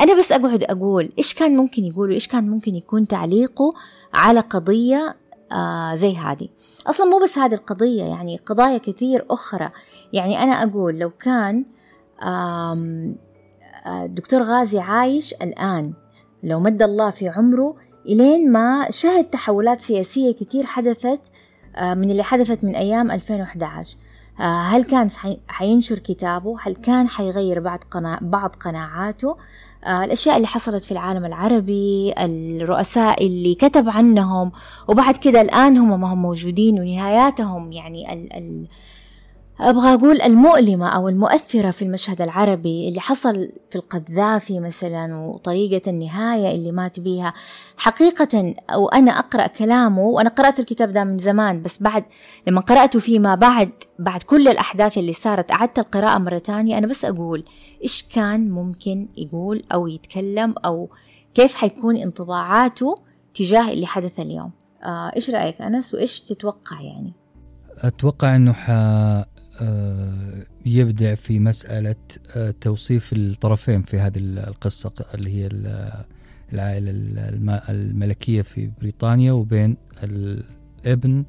أنا 0.00 0.18
بس 0.18 0.32
أقعد 0.32 0.62
أقول 0.62 1.12
إيش 1.18 1.34
كان 1.34 1.56
ممكن 1.56 1.84
يقوله 1.84 2.14
إيش 2.14 2.28
كان 2.28 2.50
ممكن 2.50 2.74
يكون 2.74 3.06
تعليقه 3.06 3.72
على 4.14 4.40
قضية 4.40 5.16
آه 5.52 5.94
زي 5.94 6.16
هذه. 6.16 6.48
أصلا 6.86 7.06
مو 7.06 7.18
بس 7.22 7.38
هذه 7.38 7.54
القضية 7.54 8.04
يعني 8.04 8.36
قضايا 8.36 8.78
كثير 8.78 9.26
أخرى. 9.30 9.70
يعني 10.12 10.42
أنا 10.42 10.52
أقول 10.52 10.98
لو 10.98 11.10
كان 11.10 11.64
آه، 12.22 13.08
غازي 14.34 14.78
عايش 14.78 15.34
الآن 15.34 15.92
لو 16.42 16.60
مد 16.60 16.82
الله 16.82 17.10
في 17.10 17.28
عمره 17.28 17.76
إلين 18.06 18.52
ما 18.52 18.86
شهد 18.90 19.24
تحولات 19.24 19.80
سياسية 19.80 20.34
كثير 20.34 20.66
حدثت 20.66 21.20
آه 21.76 21.94
من 21.94 22.10
اللي 22.10 22.22
حدثت 22.22 22.64
من 22.64 22.74
أيام 22.74 23.10
2011 23.10 23.96
آه 24.40 24.62
هل 24.62 24.84
كان 24.84 25.08
حينشر 25.48 25.98
كتابه؟ 25.98 26.56
هل 26.60 26.74
كان 26.74 27.08
حيغير 27.08 27.60
بعض, 27.60 27.80
بعض 28.20 28.56
قناعاته؟ 28.60 29.36
الأشياء 29.86 30.36
اللي 30.36 30.46
حصلت 30.46 30.84
في 30.84 30.92
العالم 30.92 31.24
العربي 31.24 32.14
الرؤساء 32.18 33.26
اللي 33.26 33.54
كتب 33.54 33.88
عنهم 33.88 34.52
وبعد 34.88 35.16
كده 35.16 35.40
الآن 35.40 35.76
هم 35.76 36.00
ما 36.00 36.12
هم 36.12 36.22
موجودين 36.22 36.80
ونهاياتهم 36.80 37.72
يعني 37.72 38.12
ال 38.12 38.32
ال 38.32 38.66
أبغى 39.60 39.94
أقول 39.94 40.20
المؤلمة 40.22 40.88
أو 40.88 41.08
المؤثرة 41.08 41.70
في 41.70 41.82
المشهد 41.82 42.22
العربي 42.22 42.88
اللي 42.88 43.00
حصل 43.00 43.52
في 43.70 43.76
القذافي 43.76 44.60
مثلا 44.60 45.16
وطريقة 45.16 45.90
النهاية 45.90 46.54
اللي 46.54 46.72
مات 46.72 47.00
بيها. 47.00 47.32
حقيقة 47.76 48.54
أو 48.70 48.88
أنا 48.88 49.10
أقرأ 49.18 49.46
كلامه 49.46 50.02
وأنا 50.02 50.30
قرأت 50.30 50.60
الكتاب 50.60 50.92
ده 50.92 51.04
من 51.04 51.18
زمان 51.18 51.62
بس 51.62 51.82
بعد 51.82 52.04
لما 52.46 52.60
قرأته 52.60 52.98
فيما 52.98 53.34
بعد 53.34 53.70
بعد 53.98 54.22
كل 54.22 54.48
الأحداث 54.48 54.98
اللي 54.98 55.12
صارت 55.12 55.50
أعدت 55.50 55.78
القراءة 55.78 56.18
مرة 56.18 56.38
تانية 56.38 56.78
أنا 56.78 56.86
بس 56.86 57.04
أقول 57.04 57.44
إيش 57.82 58.02
كان 58.14 58.50
ممكن 58.50 59.08
يقول 59.16 59.64
أو 59.72 59.86
يتكلم 59.86 60.54
أو 60.64 60.88
كيف 61.34 61.54
حيكون 61.54 61.96
انطباعاته 61.96 62.94
تجاه 63.34 63.70
اللي 63.70 63.86
حدث 63.86 64.20
اليوم؟ 64.20 64.50
آه 64.82 65.12
إيش 65.16 65.30
رأيك 65.30 65.62
أنس؟ 65.62 65.94
وإيش 65.94 66.20
تتوقع 66.20 66.80
يعني؟ 66.80 67.12
أتوقع 67.78 68.36
أنه 68.36 68.52
ح... 68.52 68.70
آه، 69.62 70.44
يبدع 70.66 71.14
في 71.14 71.38
مسألة 71.38 71.96
آه، 72.36 72.50
توصيف 72.50 73.12
الطرفين 73.12 73.82
في 73.82 73.98
هذه 73.98 74.18
القصة 74.18 74.92
اللي 75.14 75.30
هي 75.30 75.48
العائلة 76.52 76.90
الملكية 77.68 78.42
في 78.42 78.70
بريطانيا 78.80 79.32
وبين 79.32 79.76
الابن 80.02 81.24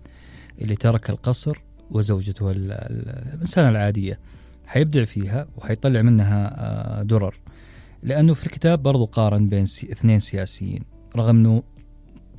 اللي 0.61 0.75
ترك 0.75 1.09
القصر 1.09 1.57
وزوجته 1.91 2.51
الإنسانة 2.51 3.69
العادية. 3.69 4.19
حيبدع 4.67 5.05
فيها 5.05 5.47
وحيطلع 5.57 6.01
منها 6.01 6.55
آه، 6.99 7.03
درر. 7.03 7.35
لأنه 8.03 8.33
في 8.33 8.45
الكتاب 8.45 8.83
برضو 8.83 9.05
قارن 9.05 9.49
بين 9.49 9.63
اثنين 9.63 10.19
سياسيين 10.19 10.83
رغم 11.15 11.35
أنه 11.35 11.63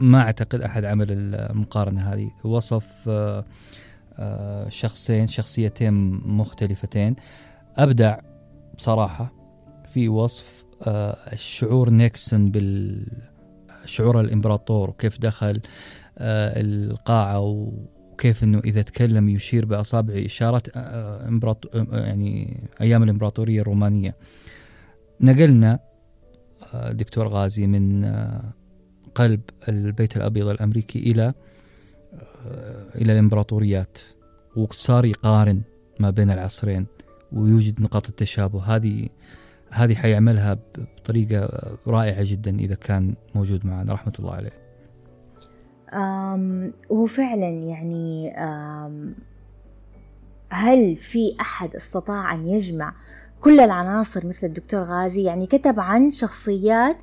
ما 0.00 0.20
أعتقد 0.20 0.60
أحد 0.60 0.84
عمل 0.84 1.06
المقارنة 1.10 2.12
هذه. 2.12 2.30
وصف 2.44 3.08
شخصين 4.68 5.26
شخصيتين 5.26 5.94
مختلفتين 6.24 7.16
أبدع 7.76 8.18
بصراحة 8.74 9.32
في 9.88 10.08
وصف 10.08 10.64
آه، 10.86 11.16
الشعور 11.32 11.90
نيكسون 11.90 12.50
بالشعور 12.50 14.20
الإمبراطور 14.20 14.90
وكيف 14.90 15.20
دخل 15.20 15.60
آه، 16.18 16.60
القاعة 16.60 17.40
وكيف 17.40 18.44
إنه 18.44 18.58
إذا 18.58 18.82
تكلم 18.82 19.28
يشير 19.28 19.64
باصابعه 19.66 20.24
اشارات 20.24 20.76
يعني 21.92 22.62
أيام 22.80 23.02
الإمبراطورية 23.02 23.60
الرومانية. 23.60 24.16
نقلنا 25.20 25.78
دكتور 26.90 27.28
غازي 27.28 27.66
من 27.66 28.04
قلب 29.14 29.40
البيت 29.68 30.16
الأبيض 30.16 30.48
الأمريكي 30.48 30.98
إلى 30.98 31.34
إلى 32.94 33.12
الإمبراطوريات 33.12 33.98
وصار 34.56 35.04
يقارن 35.04 35.62
ما 36.00 36.10
بين 36.10 36.30
العصرين 36.30 36.86
ويوجد 37.32 37.82
نقاط 37.82 38.08
التشابه. 38.08 38.62
هذه 38.62 39.08
هذه 39.70 39.94
حيعملها 39.94 40.58
بطريقة 40.78 41.48
رائعة 41.86 42.24
جدا 42.24 42.58
إذا 42.58 42.74
كان 42.74 43.14
موجود 43.34 43.66
معنا 43.66 43.92
رحمة 43.92 44.12
الله 44.18 44.34
عليه. 44.34 44.60
هو 46.92 47.06
فعلا 47.06 47.48
يعني 47.48 48.32
هل 50.50 50.96
في 50.96 51.36
أحد 51.40 51.74
استطاع 51.74 52.34
أن 52.34 52.46
يجمع 52.46 52.94
كل 53.40 53.60
العناصر 53.60 54.26
مثل 54.26 54.46
الدكتور 54.46 54.82
غازي؟ 54.82 55.22
يعني 55.22 55.46
كتب 55.46 55.80
عن 55.80 56.10
شخصيات 56.10 56.96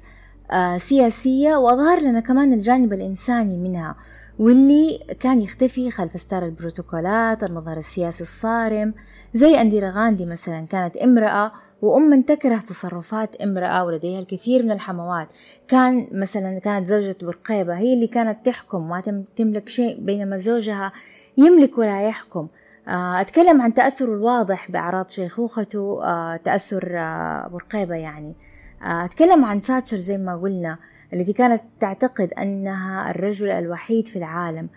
آه، 0.52 0.78
سياسية 0.78 1.56
وأظهر 1.56 2.02
لنا 2.02 2.20
كمان 2.20 2.54
الجانب 2.54 2.94
الإنساني 2.94 3.58
منها. 3.58 3.96
واللي 4.40 5.00
كان 5.20 5.42
يختفي 5.42 5.92
خلف 5.92 6.20
ستار 6.20 6.46
البروتوكولات 6.46 7.44
المظهر 7.44 7.78
السياسي 7.78 8.24
الصارم 8.24 8.94
زي 9.34 9.62
أنديرا 9.62 9.90
غاندي 9.90 10.26
مثلا 10.26 10.66
كانت 10.66 10.98
امرأة 10.98 11.52
وأم 11.82 12.22
تكره 12.22 12.58
تصرفات 12.58 13.36
امرأة 13.36 13.86
ولديها 13.86 14.20
الكثير 14.20 14.64
من 14.64 14.72
الحموات. 14.72 15.28
كان 15.68 16.08
مثلا 16.12 16.60
كانت 16.60 16.88
زوجة 16.88 17.16
برقيبة 17.22 17.78
هي 17.78 17.94
اللي 17.94 18.08
كانت 18.08 18.46
تحكم 18.46 18.88
ما 18.88 19.24
تملك 19.36 19.70
شيء 19.70 20.00
بينما 20.02 20.38
زوجها 20.38 20.92
يملك 21.38 21.78
ولا 21.78 22.08
يحكم. 22.08 22.48
آه، 22.88 23.22
أتكلم 23.22 23.62
عن 23.62 23.74
تأثره 23.74 24.14
الواضح 24.14 24.72
بأعراض 24.72 25.10
شيخوخته 25.10 26.04
آه، 26.04 26.36
تأثر 26.38 26.92
آه، 27.00 27.48
برقيبة 27.48 27.96
يعني. 27.96 28.36
أتكلم 28.82 29.46
عن 29.46 29.60
ثاتشر 29.60 29.98
زي 29.98 30.18
ما 30.18 30.36
قلنا. 30.36 30.78
التي 31.14 31.34
كانت 31.34 31.62
تعتقد 31.80 32.34
أنها 32.34 33.12
الرجل 33.12 33.50
الوحيد 33.50 34.08
في 34.08 34.16
العالم 34.16 34.70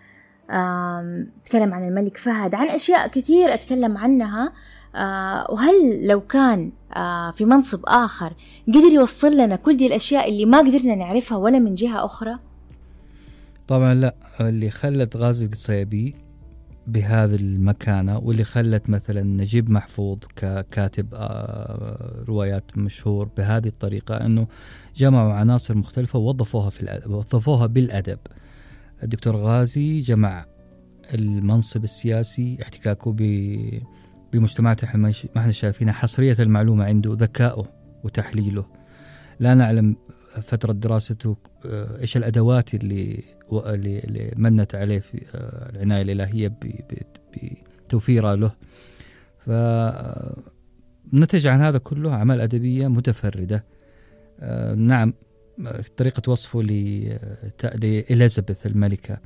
أتكلم 0.50 1.74
عن 1.74 1.88
الملك 1.88 2.16
فهد 2.16 2.54
عن 2.54 2.66
أشياء 2.68 3.08
كثير 3.08 3.54
أتكلم 3.54 3.98
عنها 3.98 4.52
آه 4.94 5.46
وهل 5.50 6.06
لو 6.06 6.20
كان 6.20 6.72
آه 6.96 7.30
في 7.30 7.44
منصب 7.44 7.80
آخر 7.84 8.32
قدر 8.68 8.92
يوصل 8.92 9.36
لنا 9.36 9.56
كل 9.56 9.76
دي 9.76 9.86
الأشياء 9.86 10.28
اللي 10.28 10.44
ما 10.44 10.58
قدرنا 10.58 10.94
نعرفها 10.94 11.38
ولا 11.38 11.58
من 11.58 11.74
جهة 11.74 12.04
أخرى؟ 12.04 12.38
طبعا 13.68 13.94
لا 13.94 14.14
اللي 14.40 14.70
خلت 14.70 15.16
غازي 15.16 15.46
القصيبي 15.46 16.14
بهذه 16.92 17.34
المكانة 17.34 18.18
واللي 18.18 18.44
خلت 18.44 18.90
مثلا 18.90 19.22
نجيب 19.22 19.70
محفوظ 19.70 20.18
ككاتب 20.36 21.06
آه، 21.14 22.24
روايات 22.28 22.78
مشهور 22.78 23.28
بهذه 23.36 23.68
الطريقة 23.68 24.14
أنه 24.26 24.46
جمعوا 24.96 25.32
عناصر 25.32 25.74
مختلفة 25.74 26.18
ووظفوها 26.18 26.70
في 26.70 26.80
الأدب 26.80 27.10
وظفوها 27.10 27.66
بالأدب. 27.66 28.18
الدكتور 29.02 29.36
غازي 29.36 30.00
جمع 30.00 30.46
المنصب 31.14 31.84
السياسي 31.84 32.58
احتكاكه 32.62 33.16
بمجتمعات 34.32 34.96
ما 34.96 35.12
إحنا 35.36 35.52
شايفينها 35.52 35.92
حصرية 35.92 36.36
المعلومة 36.40 36.84
عنده 36.84 37.14
ذكائه 37.14 37.64
وتحليله. 38.04 38.64
لا 39.40 39.54
نعلم 39.54 39.96
فترة 40.42 40.72
دراسته 40.72 41.36
آه، 41.66 42.00
إيش 42.00 42.16
الأدوات 42.16 42.74
اللي 42.74 43.22
اللي 43.52 44.32
منت 44.36 44.74
عليه 44.74 44.98
في 44.98 45.22
آه، 45.34 45.70
العناية 45.70 46.02
الإلهية 46.02 46.52
بتوفيرها 47.86 48.36
له. 48.36 48.52
ف 49.38 49.50
نتج 51.14 51.46
عن 51.46 51.60
هذا 51.60 51.78
كله 51.78 52.14
أعمال 52.14 52.40
أدبية 52.40 52.88
متفردة. 52.88 53.64
آه، 54.40 54.74
نعم 54.74 55.14
طريقة 55.96 56.30
وصفه 56.30 56.62
لإليزابيث 57.74 58.66
الملكة. 58.66 59.18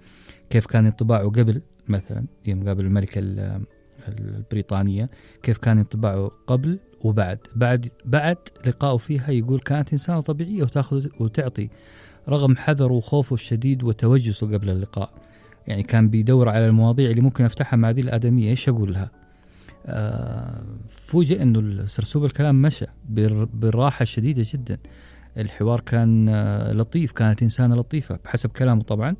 كيف 0.51 0.67
كان 0.67 0.87
انطباعه 0.87 1.29
قبل 1.29 1.63
مثلا 1.89 2.25
يوم 2.47 2.69
قابل 2.69 2.85
الملكة 2.85 3.21
البريطانية 4.09 5.11
كيف 5.43 5.59
كان 5.59 5.79
انطباعه 5.79 6.31
قبل 6.47 6.79
وبعد؟ 7.01 7.39
بعد 7.57 7.89
بعد 8.05 8.39
لقائه 8.67 8.97
فيها 8.97 9.31
يقول 9.31 9.59
كانت 9.61 9.93
إنسانة 9.93 10.21
طبيعية 10.21 10.63
وتأخذ 10.63 11.07
وتعطي 11.21 11.69
رغم 12.29 12.57
حذره 12.57 12.93
وخوفه 12.93 13.35
الشديد 13.35 13.83
وتوجسه 13.83 14.47
قبل 14.53 14.71
اللقاء. 14.71 15.11
يعني 15.67 15.83
كان 15.83 16.09
بيدور 16.09 16.49
على 16.49 16.67
المواضيع 16.67 17.11
اللي 17.11 17.21
ممكن 17.21 17.45
أفتحها 17.45 17.77
مع 17.77 17.91
ذي 17.91 18.01
الآدمية. 18.01 18.51
إيش 18.51 18.69
أقول 18.69 18.93
لها 18.93 19.11
آه 19.87 20.63
فوجئ 20.89 21.43
إنه 21.43 21.87
سرسوب 21.87 22.25
الكلام 22.25 22.63
مشى 22.63 22.87
بالراحة 23.55 24.03
الشديدة 24.03 24.45
جدا. 24.53 24.79
الحوار 25.39 25.81
كان 25.81 26.29
آه 26.29 26.73
لطيف 26.73 27.13
كانت 27.13 27.43
إنسانة 27.43 27.77
لطيفة 27.77 28.19
بحسب 28.25 28.51
كلامه 28.51 28.83
طبعا. 28.83 29.17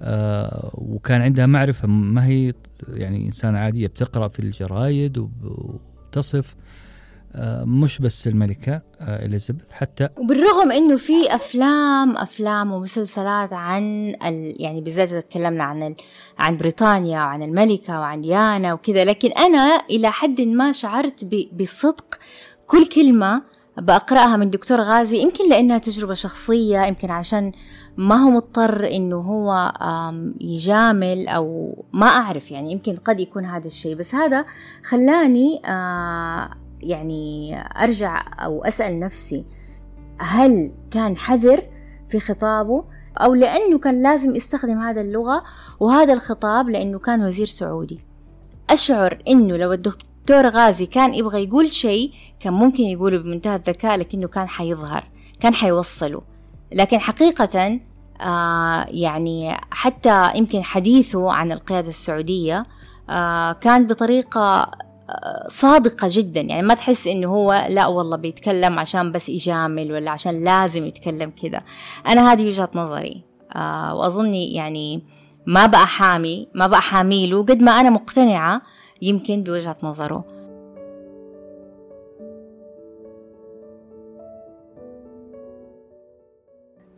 آه 0.00 0.70
وكان 0.74 1.20
عندها 1.20 1.46
معرفة. 1.46 1.88
ما 1.88 2.26
هي 2.26 2.52
يعني 2.88 3.26
إنسانة 3.26 3.58
عادية 3.58 3.86
بتقرأ 3.86 4.28
في 4.28 4.40
الجرايد 4.40 5.18
وتصف. 5.18 6.54
آه، 6.54 6.91
مش 7.64 7.98
بس 7.98 8.28
الملكة 8.28 8.82
آه، 9.00 9.24
إليزابيث 9.26 9.72
حتى 9.72 10.08
وبالرغم 10.16 10.72
إنه 10.72 10.96
في 10.96 11.34
أفلام 11.34 12.16
أفلام 12.16 12.72
ومسلسلات 12.72 13.52
عن 13.52 14.14
ال... 14.24 14.62
يعني 14.62 14.80
بالذات 14.80 15.08
إذا 15.08 15.20
تكلمنا 15.20 15.64
عن 15.64 15.82
ال... 15.82 15.94
عن 16.38 16.56
بريطانيا 16.56 17.18
وعن 17.18 17.42
الملكة 17.42 18.00
وعن 18.00 18.20
ديانا 18.20 18.72
وكذا 18.72 19.04
لكن 19.04 19.30
أنا 19.32 19.82
إلى 19.90 20.10
حد 20.10 20.40
ما 20.40 20.72
شعرت. 20.72 21.24
بصدق 21.52 22.18
كل 22.66 22.86
كلمة 22.86 23.42
بقرأها 23.78 24.36
من 24.36 24.50
دكتور 24.50 24.80
غازي 24.80 25.18
يمكن 25.18 25.48
لأنها 25.48 25.78
تجربة 25.78 26.14
شخصية 26.14 26.86
يمكن 26.86 27.10
عشان 27.10 27.52
ما 27.96 28.16
هو 28.16 28.30
مضطر 28.30 28.88
إنه 28.88 29.16
هو 29.16 29.72
يجامل 30.40 31.28
أو 31.28 31.76
ما 31.92 32.06
أعرف 32.06 32.50
يعني 32.50 32.72
يمكن 32.72 32.96
قد 32.96 33.20
يكون 33.20 33.44
هذا 33.44 33.66
الشيء 33.66 33.96
بس 33.96 34.14
هذا 34.14 34.44
خلاني 34.84 35.62
آه، 35.66 36.50
يعني 36.82 37.56
أرجع 37.60 38.24
أو 38.38 38.64
أسأل 38.64 39.00
نفسي 39.00 39.44
هل 40.18 40.72
كان 40.90 41.16
حذر 41.16 41.62
في 42.08 42.20
خطابه؟ 42.20 42.84
أو 43.18 43.34
لأنه 43.34 43.78
كان 43.78 44.02
لازم 44.02 44.36
يستخدم 44.36 44.78
هذا 44.78 45.00
اللغة 45.00 45.42
وهذا 45.80 46.12
الخطاب 46.12 46.68
لأنه 46.68 46.98
كان 46.98 47.24
وزير 47.24 47.46
سعودي. 47.46 48.00
أشعر 48.70 49.22
إنه 49.28 49.56
لو 49.56 49.72
الدكتور 49.72 50.48
غازي 50.48 50.86
كان 50.86 51.14
يبغى 51.14 51.44
يقول 51.44 51.72
شيء 51.72 52.10
كان 52.40 52.52
ممكن 52.52 52.82
يقوله 52.82 53.18
بمنتهى 53.18 53.56
الذكاء 53.56 53.96
لكنه 53.96 54.28
كان 54.28 54.48
حيظهر 54.48 55.10
كان 55.40 55.54
حيوصله. 55.54 56.22
لكن 56.72 56.98
حقيقة 56.98 57.80
آه 58.20 58.86
يعني 58.88 59.56
حتى 59.70 60.30
يمكن 60.34 60.64
حديثه 60.64 61.32
عن 61.32 61.52
القيادة 61.52 61.88
السعودية 61.88 62.62
آه 63.10 63.52
كان 63.52 63.86
بطريقة 63.86 64.70
صادقة 65.48 66.08
جدا. 66.10 66.40
يعني 66.40 66.62
ما 66.62 66.74
تحس 66.74 67.06
إنه 67.06 67.28
هو 67.28 67.66
لا 67.68 67.86
والله 67.86 68.16
بيتكلم 68.16 68.78
عشان 68.78 69.12
بس 69.12 69.28
يجامل 69.28 69.92
ولا 69.92 70.10
عشان 70.10 70.44
لازم 70.44 70.84
يتكلم 70.84 71.32
كذا. 71.42 71.62
أنا 72.06 72.32
هذه 72.32 72.46
وجهة 72.46 72.70
نظري. 72.74 73.24
آه 73.56 73.94
وأظني 73.94 74.54
يعني 74.54 75.02
ما 75.46 75.66
بقى 75.66 75.86
حامي 75.86 76.48
ما 76.54 76.66
بقى 76.66 76.80
حاميله 76.82 77.42
قد 77.42 77.60
ما 77.60 77.72
أنا 77.72 77.90
مقتنعة 77.90 78.62
يمكن 79.02 79.42
بوجهة 79.42 79.76
نظره. 79.82 80.24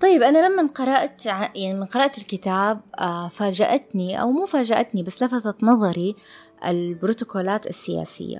طيب 0.00 0.22
أنا 0.22 0.48
لما 0.48 0.68
قرأت 0.74 1.26
يعني 1.26 1.74
من 1.74 1.84
قرأت 1.84 2.18
الكتاب 2.18 2.80
آه 2.98 3.28
فاجأتني 3.28 4.20
أو 4.20 4.32
مو 4.32 4.46
فاجأتني 4.46 5.02
بس 5.02 5.22
لفتت 5.22 5.64
نظري 5.64 6.14
البروتوكولات 6.70 7.66
السياسية. 7.66 8.38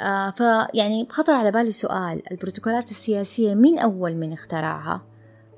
آه 0.00 0.30
فيعني 0.30 1.06
خطر 1.10 1.32
على 1.32 1.50
بالي 1.50 1.72
سؤال 1.72 2.32
البروتوكولات 2.32 2.90
السياسية 2.90 3.54
مين 3.54 3.78
أول 3.78 4.14
من 4.16 4.32
اخترعها؟ 4.32 5.02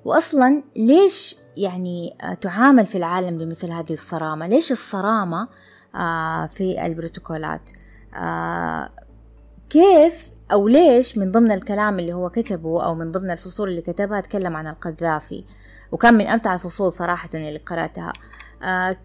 وأصلا 0.05 0.63
ليش 0.77 1.37
يعني 1.57 2.17
آه 2.23 2.35
تعامل 2.35 2.87
في 2.87 2.99
العالم 2.99 3.39
بمثل 3.39 3.71
هذه 3.71 3.93
الصرامة؟ 3.93 4.47
ليش 4.47 4.73
الصرامة 4.73 5.49
آه 5.95 6.47
في 6.47 6.87
البروتوكولات؟ 6.87 7.71
آه 8.15 8.91
كيف 9.71 10.31
أو 10.53 10.69
ليش 10.69 11.19
من 11.19 11.33
ضمن 11.33 11.53
الكلام 11.53 11.99
اللي 11.99 12.13
هو 12.13 12.31
كتبه 12.31 12.85
أو 12.85 12.95
من 12.95 13.13
ضمن 13.13 13.31
الفصول 13.31 13.69
اللي 13.69 13.83
كتبها 13.83 14.21
تكلم 14.21 14.57
عن 14.57 14.67
القذافي؟ 14.67 15.45
وكان 15.93 16.15
من 16.15 16.27
أمتع 16.27 16.55
الفصول 16.55 16.93
صراحة 16.93 17.29
اللي 17.35 17.59
قرأتها. 17.59 18.13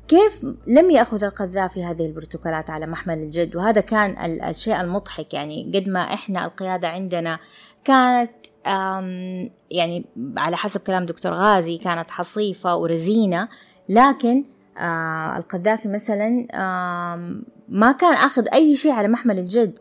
كيف 0.08 0.44
لم 0.68 0.92
يأخذ 0.92 1.24
القذافي 1.24 1.84
هذه 1.84 2.06
البروتوكولات 2.06 2.70
على 2.70 2.86
محمل 2.88 3.18
الجد 3.18 3.56
وهذا 3.56 3.82
كان 3.82 4.42
الشيء 4.50 4.82
المضحك 4.82 5.34
يعني 5.34 5.72
قد 5.76 5.90
ما 5.90 6.14
إحنا 6.14 6.46
القيادة 6.46 6.88
عندنا 6.88 7.40
كانت 7.86 8.32
يعني 9.72 10.06
على 10.38 10.58
حسب 10.58 10.82
كلام 10.82 11.06
دكتور 11.06 11.34
غازي 11.34 11.78
كانت 11.78 12.12
حصيفة 12.12 12.76
ورزينة 12.76 13.48
لكن 13.90 14.46
آه 14.78 15.38
القذافي 15.38 15.88
مثلا 15.88 16.30
ما 17.70 17.92
كان 17.92 18.14
أخذ 18.14 18.48
أي 18.54 18.76
شيء 18.76 18.92
على 18.92 19.08
محمل 19.08 19.40
الجد 19.40 19.80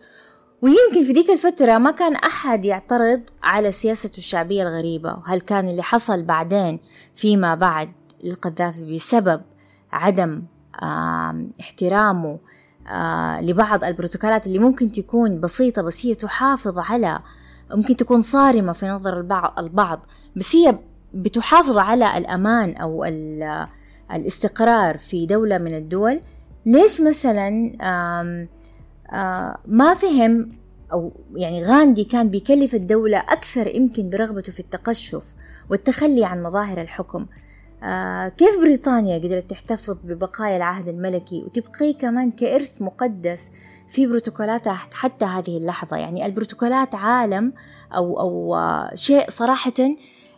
ويمكن 0.63 1.07
في 1.07 1.13
ذيك 1.13 1.31
الفترة 1.31 1.79
ما 1.79 1.91
كان 1.91 2.15
أحد 2.15 2.65
يعترض 2.65 3.21
على 3.43 3.73
سياسته 3.73 4.19
الشعبية 4.19 4.63
الغريبة 4.63 5.15
وهل 5.15 5.41
كان 5.41 5.69
اللي 5.69 5.83
حصل 5.83 6.23
بعدين 6.23 6.81
فيما 7.15 7.55
بعد 7.55 7.93
للقذافي 8.25 8.95
بسبب 8.95 9.43
عدم 9.93 10.43
احترامه 11.61 12.39
لبعض 13.41 13.85
البروتوكولات 13.85 14.47
اللي 14.47 14.59
ممكن 14.59 14.93
تكون 14.93 15.41
بسيطة 15.41 15.83
بس 15.83 16.07
هي 16.07 16.15
تحافظ 16.15 16.79
على 16.79 17.19
ممكن 17.71 17.97
تكون 17.97 18.21
صارمة 18.21 18.73
في 18.73 18.89
نظر 18.89 19.21
البعض 19.59 20.07
بس 20.37 20.57
هي 20.57 20.79
بتحافظ 21.15 21.79
على 21.79 22.19
الأمان 22.19 22.77
أو 22.77 23.05
الاستقرار 24.13 24.99
في 24.99 25.27
دولة 25.27 25.59
من 25.59 25.77
الدول. 25.77 26.21
ليش 26.67 27.01
مثلا 27.01 27.51
ما 29.67 29.95
فهم 29.95 30.53
أو 30.93 31.13
يعني 31.37 31.65
غاندي 31.65 32.05
كان 32.05 32.31
بيكلف 32.31 32.75
الدولة 32.75 33.19
أكثر 33.19 33.67
يمكن 33.67 34.11
برغبته 34.11 34.53
في 34.53 34.61
التقشف 34.61 35.25
والتخلي 35.71 36.25
عن 36.25 36.43
مظاهر 36.43 36.81
الحكم. 36.81 37.27
آه 37.83 38.29
كيف 38.29 38.59
بريطانيا 38.59 39.19
قدرت 39.19 39.51
تحتفظ 39.51 39.97
ببقايا 40.05 40.57
العهد 40.57 40.89
الملكي 40.89 41.43
وتبقيه 41.43 41.95
كمان 41.95 42.31
كإرث 42.31 42.83
مقدس 42.83 43.51
في 43.89 44.07
بروتوكولاتها 44.07 44.73
حتى 44.73 45.25
هذه 45.25 45.57
اللحظة؟ 45.57 45.97
يعني 45.97 46.27
البروتوكولات 46.27 46.95
عالم 46.95 47.53
أو, 47.95 48.21
أو 48.21 48.55
آه 48.55 48.95
شيء 48.95 49.31
صراحة 49.31 49.73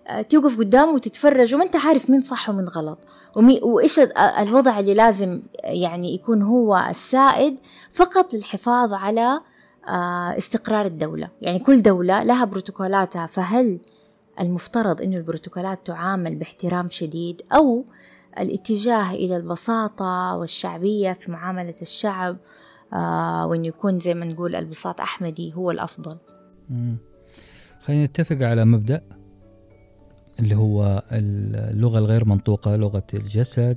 آه 0.08 0.22
توقف 0.22 0.58
قدامه 0.58 0.92
وتتفرج 0.92 1.54
وما 1.54 1.64
أنت 1.64 1.76
عارف 1.76 2.10
مين 2.10 2.20
صح 2.20 2.50
ومين 2.50 2.68
غلط. 2.68 2.98
ومي 3.36 3.60
وإيش 3.62 4.00
الوضع 4.38 4.78
اللي 4.78 4.94
لازم 4.94 5.42
يعني 5.64 6.14
يكون 6.14 6.42
هو 6.42 6.86
السائد 6.90 7.56
فقط 7.92 8.34
للحفاظ 8.34 8.92
على 8.92 9.40
آه 9.88 10.38
استقرار 10.38 10.86
الدولة. 10.86 11.28
يعني 11.40 11.58
كل 11.58 11.82
دولة 11.82 12.22
لها 12.22 12.44
بروتوكولاتها 12.44 13.26
فهل 13.26 13.80
المفترض 14.40 15.02
أن 15.02 15.14
البروتوكولات 15.14 15.86
تعامل 15.86 16.34
باحترام 16.34 16.90
شديد 16.90 17.42
أو 17.52 17.84
الاتجاه 18.38 19.10
إلى 19.10 19.36
البساطة 19.36 20.36
والشعبية 20.36 21.12
في 21.12 21.30
معاملة 21.30 21.74
الشعب 21.82 22.36
آه 22.92 23.46
وإنه 23.46 23.66
يكون 23.66 23.98
زي 23.98 24.14
ما 24.14 24.26
نقول 24.26 24.54
البساط 24.56 25.00
أحمدي 25.00 25.54
هو 25.54 25.70
الأفضل. 25.70 26.16
خلينا 27.80 28.04
نتفق 28.04 28.46
على 28.46 28.64
مبدأ 28.64 29.02
اللي 30.40 30.54
هو 30.54 31.02
اللغة 31.12 31.98
الغير 31.98 32.24
منطوقة 32.24 32.76
لغة 32.76 33.06
الجسد 33.14 33.76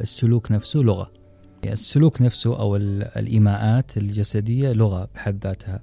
السلوك 0.00 0.52
نفسه 0.52 0.80
لغة. 0.80 1.10
السلوك 1.64 2.22
نفسه 2.22 2.58
أو 2.60 2.76
الإيماءات 2.76 3.96
الجسدية 3.96 4.72
لغة 4.72 5.08
بحد 5.14 5.44
ذاتها. 5.44 5.82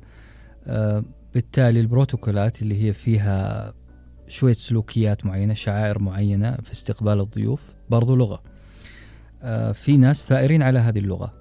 آه، 0.67 1.03
بالتالي 1.33 1.79
البروتوكولات 1.79 2.61
اللي 2.61 2.83
هي 2.83 2.93
فيها 2.93 3.73
شوية 4.31 4.53
سلوكيات 4.53 5.25
معينة 5.25 5.53
شعائر 5.53 6.03
معينة 6.03 6.57
في 6.63 6.71
استقبال 6.71 7.19
الضيوف 7.19 7.73
برضو 7.89 8.15
لغة. 8.15 8.41
آه، 9.43 9.71
في 9.71 9.97
ناس 9.97 10.25
ثائرين 10.27 10.61
على 10.61 10.79
هذه 10.79 10.99
اللغة. 10.99 11.33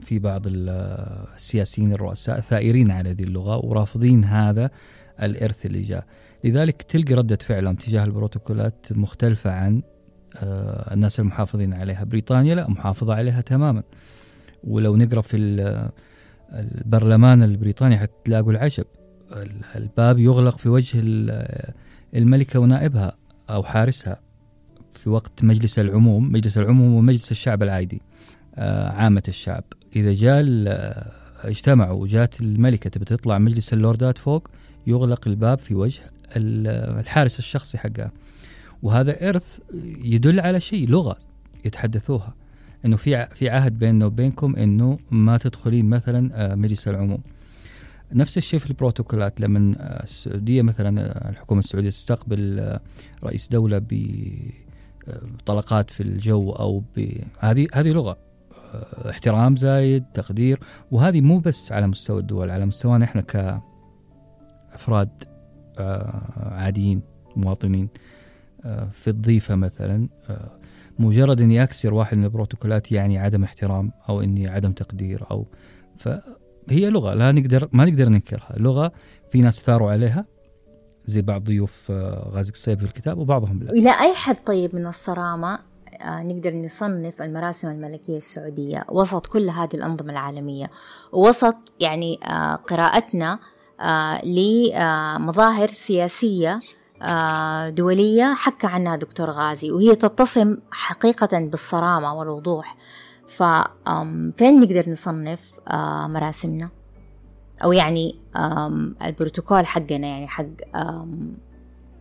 في 0.00 0.18
بعض 0.18 0.42
السياسيين 0.46 1.92
الرؤساء 1.92 2.40
ثائرين 2.40 2.90
على 2.90 3.10
هذه 3.10 3.22
اللغة 3.22 3.66
ورافضين 3.66 4.24
هذا 4.24 4.70
الإرث 5.22 5.66
اللي 5.66 5.80
جاء. 5.80 6.06
لذلك 6.44 6.82
تلقي 6.82 7.14
ردة 7.14 7.38
فعلهم 7.40 7.74
تجاه 7.74 8.04
البروتوكولات 8.04 8.86
مختلفة 8.90 9.50
عن 9.50 9.82
آه، 10.36 10.94
الناس 10.94 11.20
المحافظين 11.20 11.74
عليها. 11.74 12.04
بريطانيا 12.04 12.54
لا 12.54 12.70
محافظة 12.70 13.14
عليها 13.14 13.40
تماما. 13.40 13.82
ولو 14.64 14.96
نقرأ 14.96 15.20
في 15.20 15.36
البرلمان 16.52 17.42
البريطاني 17.42 17.98
حتلاقوا 17.98 18.52
العجب. 18.52 18.84
الباب 19.76 20.18
يغلق 20.18 20.58
في 20.58 20.68
وجه 20.68 21.02
الملكة 22.14 22.60
ونائبها 22.60 23.12
أو 23.50 23.62
حارسها 23.62 24.20
في 24.92 25.10
وقت 25.10 25.44
مجلس 25.44 25.78
العموم 25.78 26.32
مجلس 26.32 26.58
العموم 26.58 26.94
ومجلس 26.94 27.30
الشعب 27.30 27.62
العادي 27.62 28.02
آه، 28.54 28.90
عامة 28.90 29.22
الشعب. 29.28 29.64
إذا 29.96 30.12
جاء 30.12 30.44
اجتمعوا 31.44 32.02
وجات 32.02 32.40
الملكة 32.40 32.90
تبي 32.90 33.04
تطلع 33.04 33.38
مجلس 33.38 33.72
اللوردات 33.72 34.18
فوق 34.18 34.48
يغلق 34.86 35.28
الباب 35.28 35.58
في 35.58 35.74
وجه 35.74 36.02
الحارس 36.36 37.38
الشخصي 37.38 37.78
حقها. 37.78 38.12
وهذا 38.82 39.28
إرث 39.28 39.58
يدل 40.04 40.40
على 40.40 40.60
شيء 40.60 40.88
لغة 40.88 41.16
يتحدثوها. 41.64 42.34
إنه 42.84 42.96
في 42.96 43.26
في 43.26 43.50
عهد 43.50 43.78
بيننا 43.78 44.06
وبينكم 44.06 44.56
إنه 44.56 44.98
ما 45.10 45.36
تدخلين 45.36 45.88
مثلا 45.88 46.30
آه، 46.34 46.54
مجلس 46.54 46.88
العموم. 46.88 47.20
نفس 48.12 48.38
الشيء 48.38 48.60
في 48.60 48.66
البروتوكولات. 48.70 49.40
لما 49.40 49.74
آه، 49.78 50.02
السعودية 50.02 50.62
مثلا 50.62 51.00
آه، 51.00 51.30
الحكومة 51.30 51.58
السعودية 51.58 51.88
تستقبل 51.88 52.78
رئيس 53.24 53.48
دولة 53.48 53.82
بطلقات 55.08 55.90
في 55.90 56.02
الجو 56.02 56.50
أو 56.50 56.82
هذه 57.38 57.66
هذه 57.72 57.88
لغة 57.88 58.18
احترام 59.10 59.56
زايد 59.56 60.04
تقدير. 60.14 60.60
وهذه 60.90 61.20
مو 61.20 61.38
بس 61.38 61.72
على 61.72 61.86
مستوى 61.86 62.20
الدول 62.20 62.50
على 62.50 62.66
مستوانا 62.66 63.04
إحنا 63.04 63.22
كأفراد 64.72 65.10
عاديين 66.36 67.02
مواطنين 67.36 67.88
في 68.90 69.08
الضيفة 69.08 69.54
مثلا 69.54 70.08
مجرد 70.98 71.40
إني 71.40 71.62
أكسر 71.62 71.94
واحد 71.94 72.16
من 72.16 72.24
البروتوكولات 72.24 72.92
يعني 72.92 73.18
عدم 73.18 73.44
احترام 73.44 73.92
أو 74.08 74.22
إني 74.22 74.48
عدم 74.48 74.72
تقدير 74.72 75.24
أو 75.30 75.46
فهي 76.68 76.90
لغة 76.90 77.14
لا 77.14 77.32
نقدر 77.32 77.68
ما 77.72 77.84
نقدر 77.84 78.08
ننكرها. 78.08 78.54
لغة 78.56 78.92
في 79.30 79.42
ناس 79.42 79.62
ثاروا 79.62 79.90
عليها 79.90 80.24
زي 81.04 81.22
بعض 81.22 81.44
ضيوف 81.44 81.90
آه، 81.90 82.30
غازي 82.32 82.52
قصيب 82.52 82.78
في 82.78 82.84
الكتاب 82.84 83.18
وبعضهم 83.18 83.62
لا. 83.62 83.72
إلى 83.72 83.90
أي 83.90 84.14
حد 84.14 84.36
طيب 84.46 84.74
من 84.74 84.86
الصرامة 84.86 85.58
آه، 86.00 86.22
نقدر 86.22 86.54
نصنف 86.54 87.22
المراسم 87.22 87.68
الملكية 87.68 88.16
السعودية 88.16 88.84
وسط 88.88 89.26
كل 89.26 89.50
هذه 89.50 89.74
الأنظمة 89.74 90.12
العالمية 90.12 90.66
وسط 91.12 91.56
يعني 91.80 92.20
آه، 92.24 92.54
قراءتنا 92.54 93.38
لمظاهر 94.24 95.68
سياسية 95.68 96.60
دولية 97.68 98.34
حكى 98.34 98.66
عنها 98.66 98.96
دكتور 98.96 99.30
غازي. 99.30 99.70
وهي 99.70 99.94
تتصم 99.94 100.56
حقيقة 100.70 101.38
بالصرامة 101.48 102.14
والوضوح. 102.14 102.76
فين 103.28 104.60
نقدر 104.60 104.90
نصنف 104.90 105.52
آه، 105.68 106.06
مراسمنا؟ 106.06 106.70
أو 107.64 107.72
يعني 107.72 108.14
البروتوكول 109.02 109.66
حقنا 109.66 110.06
يعني 110.06 110.28
حق 110.28 110.46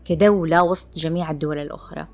كدولة 0.05 0.63
وسط 0.63 0.97
جميع 0.99 1.31
الدول 1.31 1.57
الأخرى. 1.57 2.07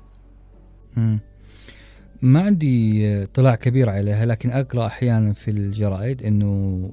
ما 2.22 2.40
عندي 2.40 3.22
اطلاع 3.22 3.54
كبير 3.54 3.90
عليها 3.90 4.26
لكن 4.26 4.50
أقرأ 4.50 4.86
أحيانا 4.86 5.32
في 5.32 5.50
الجرائد 5.50 6.22
أنه 6.22 6.90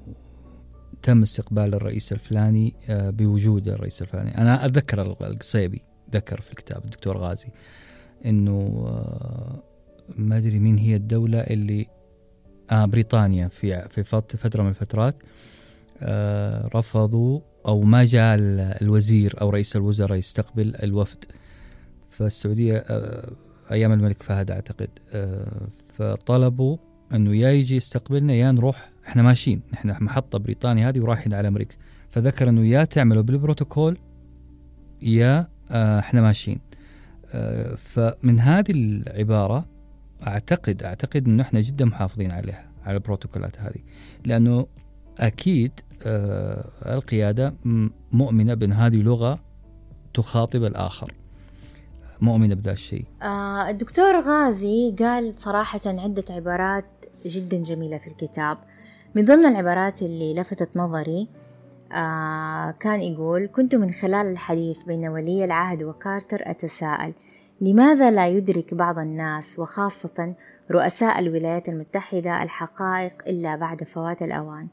تم 1.01 1.21
استقبال 1.21 1.73
الرئيس 1.73 2.11
الفلاني 2.13 2.73
آه، 2.89 3.09
بوجود 3.09 3.67
الرئيس 3.67 4.01
الفلاني. 4.01 4.37
أنا 4.37 4.65
أتذكر 4.65 5.01
القصيبي 5.01 5.81
ذكر 6.13 6.41
في 6.41 6.49
الكتاب 6.49 6.85
الدكتور 6.85 7.17
غازي 7.17 7.47
إنه 8.25 8.83
آه، 8.87 9.63
ما 10.17 10.37
أدري 10.37 10.59
مين 10.59 10.77
هي 10.77 10.95
الدولة 10.95 11.39
اللي 11.39 11.87
بريطانيا 12.73 13.47
في 13.47 13.87
في 13.89 14.03
فترة 14.37 14.63
من 14.63 14.69
الفترات 14.69 15.15
آه 16.01 16.69
رفضوا 16.75 17.39
أو 17.67 17.81
ما 17.81 18.03
جاء 18.03 18.35
الوزير 18.81 19.35
أو 19.41 19.49
رئيس 19.49 19.75
الوزراء 19.75 20.17
يستقبل 20.17 20.75
الوفد. 20.83 21.25
فالسعودية 22.09 22.77
آه 22.87 23.31
أيام 23.71 23.91
الملك 23.91 24.23
فهد 24.23 24.51
أعتقد 24.51 24.89
آه 25.13 25.67
فطلبوا 25.93 26.77
إنه 27.13 27.35
يا 27.35 27.51
يجي 27.51 27.75
يستقبلنا 27.75 28.33
يا 28.33 28.51
نروح 28.51 28.91
إحنا 29.07 29.21
ماشيين 29.21 29.61
إحنا 29.73 29.97
محطة 30.01 30.39
بريطانيا 30.39 30.89
هذه 30.89 30.99
ورايحين 30.99 31.33
على 31.33 31.47
أمريكا. 31.47 31.75
فذكر 32.09 32.49
إنه 32.49 32.65
يا 32.65 32.83
تعملوا 32.83 33.23
بالبروتوكول 33.23 33.97
يا 35.01 35.47
آه 35.71 35.99
إحنا 35.99 36.21
ماشيين. 36.21 36.59
آه 37.33 37.75
فمن 37.75 38.39
هذه 38.39 38.71
العبارة 38.71 39.65
أعتقد 40.27 40.83
أعتقد 40.83 41.27
إنه 41.27 41.43
إحنا 41.43 41.61
جدا 41.61 41.85
محافظين 41.85 42.31
عليها 42.31 42.69
على 42.85 42.95
البروتوكولات 42.97 43.59
هذه. 43.59 43.79
لأنه 44.25 44.67
أكيد 45.19 45.71
آه 46.05 46.65
القيادة 46.85 47.53
مؤمنة 48.11 48.53
بأن 48.53 48.73
هذه 48.73 48.95
لغة 48.95 49.39
تخاطب 50.13 50.63
الآخر. 50.63 51.13
مؤمنة 52.21 52.55
بذا 52.55 52.71
الشيء. 52.71 53.05
آه 53.21 53.69
الدكتور 53.69 54.21
غازي 54.21 54.95
قال 54.99 55.33
صراحة 55.39 55.81
عدة 55.85 56.23
عبارات 56.29 56.85
جدا 57.25 57.63
جميلة 57.63 57.97
في 57.97 58.07
الكتاب. 58.07 58.57
من 59.15 59.25
ضمن 59.25 59.45
العبارات 59.45 60.01
اللي 60.01 60.33
لفتت 60.33 60.77
نظري 60.77 61.27
آه 61.91 62.71
كان 62.71 62.99
يقول 62.99 63.49
كنت 63.55 63.75
من 63.75 63.91
خلال 63.91 64.25
الحديث 64.31 64.83
بين 64.83 65.07
ولي 65.07 65.45
العهد 65.45 65.83
وكارتر 65.83 66.41
أتساءل 66.41 67.13
لماذا 67.61 68.11
لا 68.11 68.27
يدرك 68.27 68.73
بعض 68.73 68.99
الناس 68.99 69.59
وخاصة 69.59 70.35
رؤساء 70.71 71.19
الولايات 71.19 71.69
المتحدة 71.69 72.43
الحقائق 72.43 73.13
إلا 73.27 73.55
بعد 73.55 73.83
فوات 73.83 74.21
الأوان؟ 74.21 74.67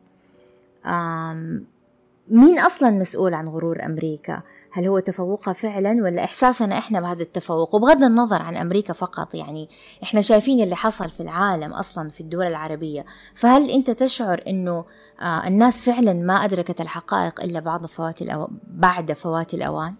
مين 2.30 2.58
أصلا 2.58 2.90
مسؤول 2.90 3.34
عن 3.34 3.48
غرور 3.48 3.84
أمريكا؟ 3.84 4.42
هل 4.72 4.86
هو 4.86 4.98
تفوقها 4.98 5.52
فعلا 5.52 5.90
ولا 5.90 6.24
إحساسنا 6.24 6.78
إحنا 6.78 7.00
بهذا 7.00 7.22
التفوق؟ 7.22 7.74
وبغض 7.74 8.02
النظر 8.02 8.42
عن 8.42 8.56
أمريكا 8.56 8.92
فقط 8.92 9.34
يعني 9.34 9.68
إحنا 10.02 10.20
شايفين 10.20 10.60
اللي 10.60 10.76
حصل 10.76 11.10
في 11.10 11.20
العالم 11.20 11.72
أصلا 11.72 12.10
في 12.10 12.20
الدول 12.20 12.46
العربية. 12.46 13.04
فهل 13.34 13.70
أنت 13.70 13.90
تشعر 13.90 14.42
أنه 14.46 14.84
آه 15.20 15.46
الناس 15.46 15.84
فعلا 15.84 16.12
ما 16.12 16.34
أدركت 16.34 16.80
الحقائق 16.80 17.40
إلا 17.40 17.60
بعد 17.60 17.86
فوات 17.86 18.22
الأو... 18.22 18.50
بعد 18.70 19.12
فوات 19.12 19.54
الأوان؟ 19.54 19.94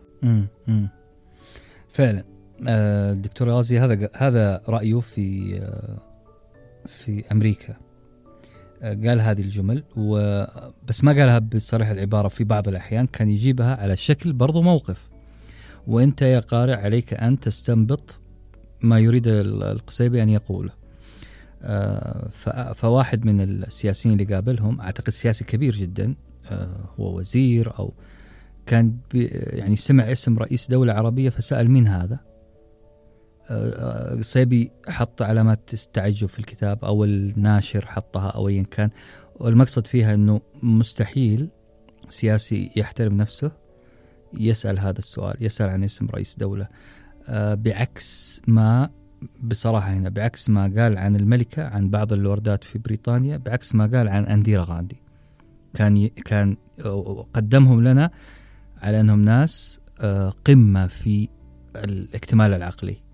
فعلا. 1.88 2.37
الدكتور 2.66 3.50
غازي 3.50 3.78
هذا 3.78 4.08
هذا 4.14 4.62
رأيه 4.68 5.00
في 5.00 5.58
آه 5.62 6.08
في 6.86 7.24
أمريكا. 7.32 7.76
قال 8.82 9.20
هذه 9.20 9.40
الجمل 9.40 9.84
و 9.96 10.44
بس 10.88 11.04
ما 11.04 11.12
قالها 11.12 11.38
بصريح 11.38 11.88
العبارة 11.88 12.28
في 12.28 12.44
بعض 12.44 12.68
الأحيان 12.68 13.06
كان 13.06 13.30
يجيبها 13.30 13.76
على 13.76 13.96
شكل 13.96 14.32
برضو 14.32 14.62
موقف. 14.62 15.08
وأنت 15.86 16.22
يا 16.22 16.40
قارئ 16.40 16.74
عليك 16.74 17.14
أن 17.14 17.40
تستنبط 17.40 18.20
ما 18.82 18.98
يريد 18.98 19.26
القصيبي 19.26 20.22
أن 20.22 20.28
يقوله. 20.28 20.72
آه، 21.62 22.28
فواحد 22.74 23.26
من 23.26 23.40
السياسيين 23.40 24.20
اللي 24.20 24.34
قابلهم 24.34 24.80
أعتقد 24.80 25.10
سياسي 25.10 25.44
كبير 25.44 25.74
جدا 25.74 26.14
آه، 26.46 26.90
هو 27.00 27.18
وزير 27.18 27.78
أو 27.78 27.94
كان 28.66 28.96
يعني 29.52 29.76
سمع 29.76 30.12
اسم 30.12 30.38
رئيس 30.38 30.68
دولة 30.70 30.92
عربية 30.92 31.30
فسأل 31.30 31.70
مين 31.70 31.86
هذا؟ 31.86 32.18
صيبي 34.20 34.70
حط 34.88 35.22
علامات 35.22 35.70
تعجب 35.74 36.28
في 36.28 36.38
الكتاب 36.38 36.84
أو 36.84 37.04
الناشر 37.04 37.86
حطها 37.86 38.28
أو 38.28 38.48
ايا 38.48 38.62
كان. 38.62 38.90
والمقصد 39.36 39.86
فيها 39.86 40.14
إنه 40.14 40.40
مستحيل 40.62 41.48
سياسي 42.08 42.70
يحترم 42.76 43.16
نفسه 43.16 43.52
يسأل 44.34 44.78
هذا 44.78 44.98
السؤال 44.98 45.36
يسأل 45.40 45.68
عن 45.68 45.84
اسم 45.84 46.06
رئيس 46.06 46.36
دولة. 46.36 46.68
آه، 47.28 47.54
بعكس 47.54 48.40
ما 48.46 48.90
بصراحة 49.42 49.92
هنا 49.92 50.08
بعكس 50.08 50.50
ما 50.50 50.72
قال 50.76 50.98
عن 50.98 51.16
الملكة 51.16 51.64
عن 51.64 51.90
بعض 51.90 52.12
اللوردات 52.12 52.64
في 52.64 52.78
بريطانيا 52.78 53.36
بعكس 53.36 53.74
ما 53.74 53.86
قال 53.86 54.08
عن 54.08 54.24
أنديرا 54.24 54.64
غاندي. 54.64 55.02
كان. 55.74 56.08
كان 56.08 56.56
قدمهم 57.34 57.84
لنا 57.84 58.10
على 58.82 59.00
أنهم 59.00 59.22
ناس 59.22 59.80
آه، 60.00 60.32
قمة 60.44 60.86
في 60.86 61.28
الاكتمال 61.76 62.54
العقلي. 62.54 63.07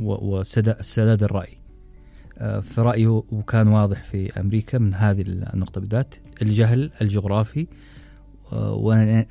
وسداد 0.00 1.22
الرأي. 1.22 1.58
آه، 2.38 2.60
في 2.60 2.80
رأيه 2.80 3.22
وكان 3.32 3.68
واضح 3.68 4.04
في 4.04 4.40
أمريكا 4.40 4.78
من 4.78 4.94
هذه 4.94 5.20
النقطة 5.22 5.80
بالذات. 5.80 6.14
الجهل 6.42 6.90
الجغرافي 7.00 7.66
آه، 8.52 8.74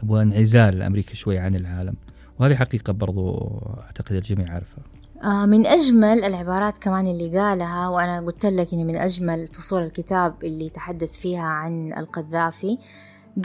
وانعزال 0.08 0.82
أمريكا 0.82 1.13
شوي 1.13 1.38
عن 1.38 1.56
العالم. 1.56 1.95
وهذه 2.39 2.56
حقيقة 2.56 2.93
برضو 2.93 3.38
أعتقد 3.80 4.12
الجميع 4.12 4.54
عارفها. 4.54 4.84
آه، 5.23 5.45
من 5.45 5.65
أجمل 5.65 6.23
العبارات 6.23 6.78
كمان 6.78 7.08
اللي 7.08 7.39
قالها 7.39 7.89
وأنا 7.89 8.21
قلت 8.21 8.45
لك 8.45 8.73
إن 8.73 8.88
من 8.88 8.95
أجمل 8.95 9.47
فصول 9.47 9.84
الكتاب 9.84 10.43
اللي 10.43 10.69
تحدث 10.69 11.12
فيها 11.12 11.41
عن 11.41 11.93
القذافي 11.93 12.78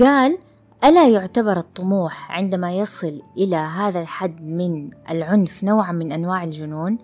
قال 0.01 0.39
ألا 0.85 1.09
يعتبر 1.09 1.59
الطموح 1.59 2.33
عندما 2.33 2.73
يصل 2.73 3.23
إلى 3.37 3.57
هذا 3.57 4.01
الحد 4.01 4.43
من 4.43 4.91
العنف 5.11 5.65
نوعا 5.65 5.93
من 5.93 6.13
أنواع 6.13 6.45
الجنون؟ 6.45 6.99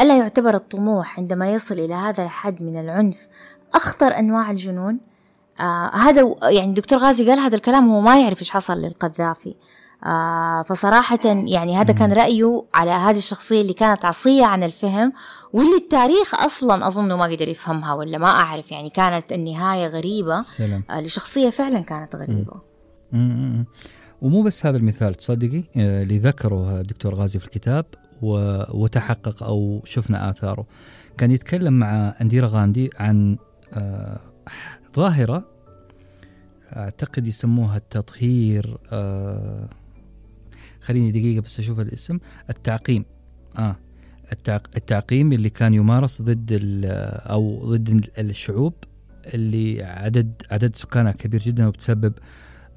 ألا 0.00 0.18
يعتبر 0.18 0.54
الطموح 0.54 1.18
عندما 1.18 1.52
يصل 1.52 1.74
إلى 1.74 1.94
هذا 1.94 2.24
الحد 2.24 2.62
من 2.62 2.80
العنف 2.80 3.28
أخطر 3.74 4.18
أنواع 4.18 4.50
الجنون؟ 4.50 5.00
آه 5.60 5.96
هذا 5.96 6.34
يعني 6.42 6.72
دكتور 6.72 6.98
غازي 6.98 7.30
قال 7.30 7.38
هذا 7.38 7.56
الكلام 7.56 7.90
هو 7.90 8.00
ما 8.00 8.20
يعرف 8.20 8.40
إيش 8.40 8.50
حصل 8.50 8.78
للقذافي 8.78 9.54
آه 10.04 10.62
فصراحة 10.62 11.18
يعني 11.24 11.76
هذا 11.76 11.92
كان 11.92 12.12
رأيه 12.12 12.64
على 12.74 12.90
هذه 12.90 13.18
الشخصية 13.18 13.60
اللي 13.60 13.72
كانت 13.72 14.04
عصية 14.04 14.44
عن 14.44 14.62
الفهم 14.62 15.12
واللي 15.52 15.76
التاريخ 15.76 16.34
أصلا 16.34 16.86
أظنه 16.86 17.16
ما 17.16 17.24
قدر 17.24 17.48
يفهمها 17.48 17.94
ولا 17.94 18.18
ما 18.18 18.28
أعرف 18.28 18.72
يعني 18.72 18.90
كانت 18.90 19.32
النهاية 19.32 19.86
غريبة 19.86 20.42
سلام. 20.42 20.82
آه 20.90 21.00
لشخصية 21.00 21.50
فعلا 21.50 21.80
كانت 21.80 22.16
غريبة 22.16 22.54
مم. 22.54 22.77
ومو 24.22 24.42
بس 24.42 24.66
هذا 24.66 24.76
المثال 24.76 25.14
تصدقي 25.14 25.62
آه، 25.76 26.02
اللي 26.02 26.18
ذكره 26.18 26.80
الدكتور 26.80 27.14
غازي 27.14 27.38
في 27.38 27.44
الكتاب 27.44 27.84
وتحقق 28.22 29.42
أو 29.42 29.82
شفنا 29.84 30.30
آثاره. 30.30 30.66
كان 31.18 31.30
يتكلم 31.30 31.78
مع 31.78 32.14
أنديرا 32.20 32.48
غاندي 32.48 32.90
عن 32.98 33.38
آه، 33.72 34.20
ظاهرة 34.96 35.44
أعتقد 36.76 37.26
يسموها 37.26 37.76
التطهير 37.76 38.78
آه، 38.92 39.68
خليني 40.80 41.10
دقيقة 41.10 41.42
بس 41.42 41.58
أشوف 41.58 41.80
الاسم 41.80 42.18
التعقيم. 42.50 43.04
آه 43.58 43.76
التعقيم 44.76 45.32
اللي 45.32 45.50
كان 45.50 45.74
يمارس 45.74 46.22
ضد 46.22 46.60
أو 47.30 47.74
ضد 47.74 48.10
الشعوب 48.18 48.74
اللي 49.34 49.82
عدد 49.82 50.42
عدد 50.50 50.76
سكانها 50.76 51.12
كبير 51.12 51.40
جدا 51.40 51.66
وبتسبب 51.66 52.12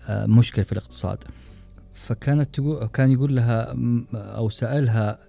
مشكلة 0.10 0.66
في 0.66 0.72
الاقتصاد. 0.72 1.24
فكانت 1.94 2.56
تقول 2.56 2.88
كان 2.88 3.12
يقول 3.12 3.36
لها 3.36 3.76
أو 4.14 4.50
سألها 4.50 5.20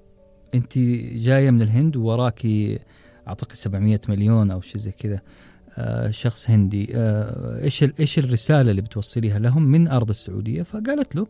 أنت 0.55 0.79
جاية 1.15 1.51
من 1.51 1.63
الهند 1.63 1.97
ووراكي 1.97 2.79
أعتقد 3.29 3.53
700 3.53 4.01
مليون 4.09 4.51
أو 4.51 4.61
شيء 4.61 4.81
زي 4.81 4.93
كذا 4.93 5.21
آه، 5.79 6.11
شخص 6.11 6.51
هندي. 6.51 6.89
آه، 6.95 7.63
إيش 7.63 7.85
إيش 8.01 8.19
الرسالة 8.19 8.71
اللي 8.71 8.83
بتوصليها 8.83 9.39
لهم 9.39 9.63
من 9.63 9.89
أرض 9.89 10.09
السعودية؟ 10.09 10.63
فقالت 10.63 11.17
له 11.17 11.27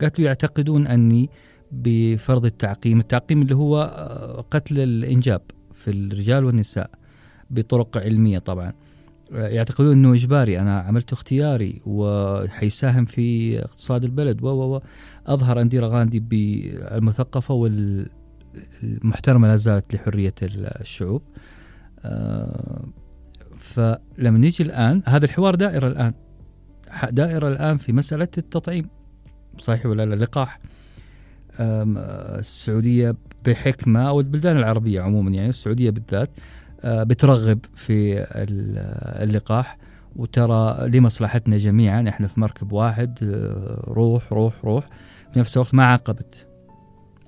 قالت 0.00 0.18
له 0.20 0.26
يعتقدون 0.26 0.86
أني 0.86 1.30
بفرض 1.72 2.44
التعقيم 2.44 3.00
التعقيم 3.00 3.42
اللي 3.42 3.54
هو 3.54 3.82
آه، 3.96 4.40
قتل 4.50 4.78
الإنجاب 4.78 5.42
في 5.72 5.90
الرجال 5.90 6.44
والنساء 6.44 6.90
بطرق 7.50 7.98
علمية 7.98 8.38
طبعا. 8.38 8.72
يعتقدون 9.30 9.92
إنه 9.92 10.14
إجباري. 10.14 10.60
أنا 10.60 10.80
عملت 10.80 11.12
اختياري 11.12 11.82
وحيساهم 11.86 13.04
في 13.04 13.58
اقتصاد 13.58 14.04
البلد. 14.04 14.42
و 14.42 14.80
أظهر 15.26 15.60
انديرا 15.60 15.88
غاندي 15.88 16.20
بالمثقفة 16.20 17.54
والمحترمة 17.54 19.48
لا 19.48 19.56
زالت 19.56 19.94
لحرية 19.94 20.34
الشعوب. 20.42 21.22
فلما 23.58 24.38
نيجي 24.38 24.62
الآن 24.62 25.02
هذا 25.06 25.24
الحوار 25.24 25.54
دائر 25.54 25.86
الآن. 25.86 26.12
دائرة 27.10 27.48
الآن 27.48 27.76
في 27.76 27.92
مسألة 27.92 28.28
التطعيم. 28.38 28.88
صحيح 29.58 29.86
ولا 29.86 30.06
لا؟ 30.06 30.14
اللقاح 30.14 30.60
السعودية 31.60 33.16
بحكمة 33.46 34.08
أو 34.08 34.20
البلدان 34.20 34.56
العربية 34.56 35.00
عموما 35.00 35.30
يعني 35.30 35.48
السعودية 35.48 35.90
بالذات. 35.90 36.30
آه، 36.30 36.40
بترغب 36.84 37.58
في 37.74 38.26
اللقاح. 39.22 39.78
وترى 40.16 40.88
لمصلحتنا 40.88 41.56
جميعا 41.56 42.08
إحنا 42.08 42.26
في 42.26 42.40
مركب 42.40 42.72
واحد 42.72 43.18
آه، 43.22 43.84
روح 43.88 44.32
روح 44.32 44.54
روح. 44.64 44.88
في 45.32 45.38
نفس 45.38 45.56
الوقت 45.56 45.74
ما 45.74 45.84
عاقبت 45.84 46.48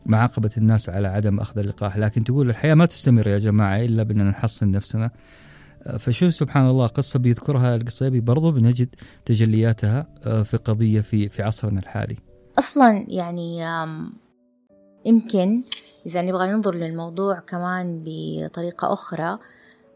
ما 0.06 0.18
عاقبت 0.18 0.58
الناس 0.58 0.88
على 0.88 1.08
عدم 1.08 1.40
أخذ 1.40 1.58
اللقاح. 1.58 1.96
لكن 1.96 2.24
تقول 2.24 2.50
الحياة 2.50 2.74
ما 2.74 2.86
تستمر 2.86 3.26
يا 3.26 3.38
جماعة 3.38 3.76
إلا 3.76 4.02
بأننا 4.02 4.30
نحصن 4.30 4.70
نفسنا. 4.70 5.10
فشوف 5.98 6.34
سبحان 6.34 6.66
الله 6.66 6.86
قصة 6.86 7.18
بيذكرها 7.18 7.76
القصيبي 7.76 8.20
برضو 8.20 8.52
بنجد 8.52 8.88
تجلياتها 9.24 10.06
آه، 10.26 10.42
في 10.42 10.56
قضية 10.56 11.00
في 11.00 11.28
في 11.28 11.42
عصرنا 11.42 11.80
الحالي. 11.80 12.16
أصلا 12.58 13.04
يعني 13.08 13.64
يمكن 15.04 15.62
إذا 16.06 16.22
نبغى 16.22 16.52
ننظر 16.52 16.74
للموضوع 16.74 17.38
كمان 17.38 18.02
بطريقة 18.06 18.92
أخرى 18.92 19.38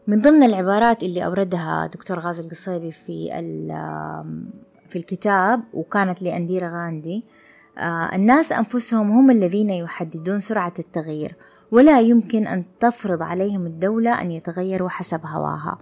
من 0.07 0.21
ضمن 0.21 0.43
العبارات 0.43 1.03
اللي 1.03 1.25
أوردها 1.25 1.87
دكتور 1.93 2.19
غازي 2.19 2.41
القصيبي 2.41 2.91
في 2.91 3.29
في 4.89 4.95
الكتاب 4.95 5.63
وكانت 5.73 6.21
لأنديرا 6.21 6.67
غاندي 6.67 7.23
آه، 7.77 8.15
الناس 8.15 8.51
أنفسهم 8.51 9.11
هم 9.11 9.31
الذين 9.31 9.69
يحددون 9.69 10.39
سرعة 10.39 10.73
التغيير 10.79 11.35
ولا 11.71 12.01
يمكن 12.01 12.47
أن 12.47 12.65
تفرض 12.79 13.21
عليهم 13.21 13.65
الدولة 13.65 14.21
أن 14.21 14.31
يتغيروا 14.31 14.89
حسب 14.89 15.25
هواها. 15.25 15.77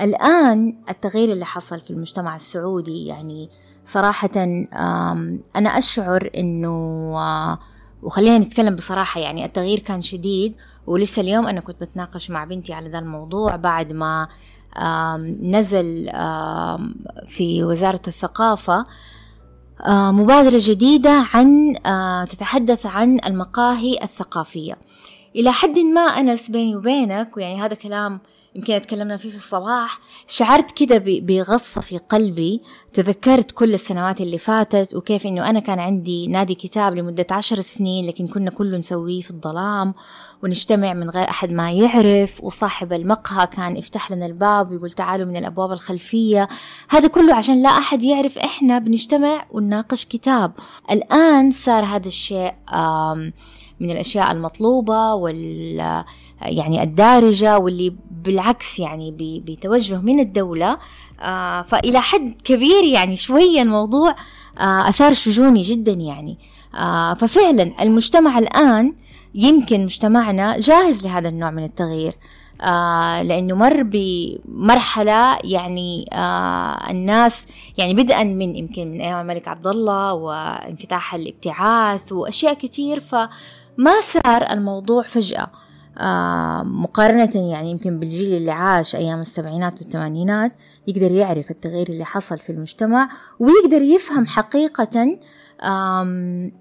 الآن 0.00 0.76
التغيير 0.88 1.32
اللي 1.32 1.44
حصل 1.44 1.80
في 1.80 1.90
المجتمع 1.90 2.34
السعودي 2.34 3.06
يعني 3.06 3.50
صراحة 3.84 4.30
أنا 5.56 5.78
أشعر 5.78 6.30
أنه 6.36 7.14
وخلينا 8.04 8.38
نتكلم 8.38 8.74
بصراحة 8.74 9.20
يعني 9.20 9.44
التغيير 9.44 9.78
كان 9.78 10.00
شديد 10.00 10.54
ولسه 10.86 11.22
اليوم 11.22 11.46
أنا 11.46 11.60
كنت 11.60 11.80
بتناقش 11.80 12.30
مع 12.30 12.44
بنتي 12.44 12.72
على 12.72 12.88
ذا 12.88 12.98
الموضوع 12.98 13.56
بعد 13.56 13.92
ما 13.92 14.28
نزل 15.40 16.10
في 17.26 17.64
وزارة 17.64 18.02
الثقافة 18.08 18.84
مبادرة 19.88 20.60
جديدة 20.62 21.24
عن 21.34 21.74
تتحدث 22.30 22.86
عن 22.86 23.18
المقاهي 23.26 24.02
الثقافية. 24.02 24.78
إلى 25.36 25.52
حد 25.52 25.78
ما 25.78 26.00
أنس 26.00 26.50
بيني 26.50 26.76
وبينك 26.76 27.36
ويعني 27.36 27.60
هذا 27.60 27.74
كلام 27.74 28.20
يمكن 28.54 28.82
تكلمنا 28.82 29.16
فيه 29.16 29.28
في 29.28 29.36
الصباح. 29.36 30.00
شعرت 30.26 30.70
كده 30.70 31.02
بغصة 31.06 31.80
في 31.80 31.98
قلبي. 31.98 32.62
تذكرت 32.92 33.50
كل 33.50 33.74
السنوات 33.74 34.20
اللي 34.20 34.38
فاتت 34.38 34.94
وكيف 34.94 35.26
إنه 35.26 35.50
أنا 35.50 35.60
كان 35.60 35.78
عندي 35.78 36.26
نادي 36.26 36.54
كتاب 36.54 36.94
لمدة 36.94 37.26
عشر 37.30 37.60
سنين 37.60 38.06
لكن 38.06 38.26
كنا 38.26 38.50
كله 38.50 38.78
نسويه 38.78 39.20
في 39.20 39.30
الظلام 39.30 39.94
ونجتمع 40.42 40.92
من 40.92 41.10
غير 41.10 41.28
أحد 41.30 41.52
ما 41.52 41.72
يعرف. 41.72 42.44
وصاحب 42.44 42.92
المقهى 42.92 43.46
كان 43.46 43.76
يفتح 43.76 44.10
لنا 44.10 44.26
الباب 44.26 44.70
ويقول 44.70 44.90
تعالوا 44.90 45.26
من 45.26 45.36
الأبواب 45.36 45.72
الخلفية. 45.72 46.48
هذا 46.88 47.08
كله 47.08 47.34
عشان 47.34 47.62
لا 47.62 47.68
أحد 47.68 48.02
يعرف 48.02 48.38
إحنا 48.38 48.78
بنجتمع 48.78 49.46
ونناقش 49.50 50.04
كتاب. 50.04 50.52
الآن 50.90 51.50
صار 51.50 51.84
هذا 51.84 52.08
الشيء 52.08 52.54
من 53.80 53.90
الأشياء 53.90 54.32
المطلوبة 54.32 55.14
وال 55.14 56.04
يعني 56.42 56.82
الدارجة 56.82 57.58
واللي 57.58 57.94
بالعكس 58.10 58.78
يعني 58.78 59.40
بتوجه 59.46 60.00
من 60.00 60.20
الدولة 60.20 60.78
آه، 61.20 61.62
فإلى 61.62 62.00
حد 62.00 62.34
كبير 62.44 62.84
يعني 62.84 63.16
شوية 63.16 63.62
الموضوع 63.62 64.16
آه، 64.58 64.88
أثار 64.88 65.12
شجوني 65.12 65.62
جدا 65.62 65.92
يعني. 65.92 66.38
آه، 66.74 67.14
ففعلا 67.14 67.82
المجتمع 67.82 68.38
الآن 68.38 68.94
يمكن 69.34 69.84
مجتمعنا 69.84 70.58
جاهز 70.58 71.06
لهذا 71.06 71.28
النوع 71.28 71.50
من 71.50 71.64
التغيير. 71.64 72.14
آه 72.60 73.22
لأنه 73.22 73.54
مر 73.54 73.82
بمرحلة 73.82 75.38
يعني 75.44 76.08
آه 76.12 76.90
الناس 76.90 77.46
يعني 77.78 77.94
بدءا 77.94 78.24
من 78.24 78.56
يمكن 78.56 78.90
من 78.90 79.00
أيام 79.00 79.20
الملك 79.20 79.48
عبد 79.48 79.66
الله 79.66 80.12
وانفتاح 80.12 81.14
الابتعاث 81.14 82.12
وأشياء 82.12 82.54
كثير 82.54 83.00
فما 83.00 84.00
صار 84.00 84.50
الموضوع 84.50 85.02
فجأة. 85.02 85.42
آه 85.42 85.63
مقارنة 86.64 87.50
يعني 87.50 87.70
يمكن 87.70 88.00
بالجيل 88.00 88.36
اللي 88.36 88.50
عاش 88.50 88.96
أيام 88.96 89.20
السبعينات 89.20 89.82
والثمانينات 89.82 90.52
يقدر 90.88 91.10
يعرف 91.10 91.50
التغيير 91.50 91.88
اللي 91.88 92.04
حصل 92.04 92.38
في 92.38 92.50
المجتمع 92.50 93.08
ويقدر 93.38 93.82
يفهم 93.82 94.26
حقيقة 94.26 95.18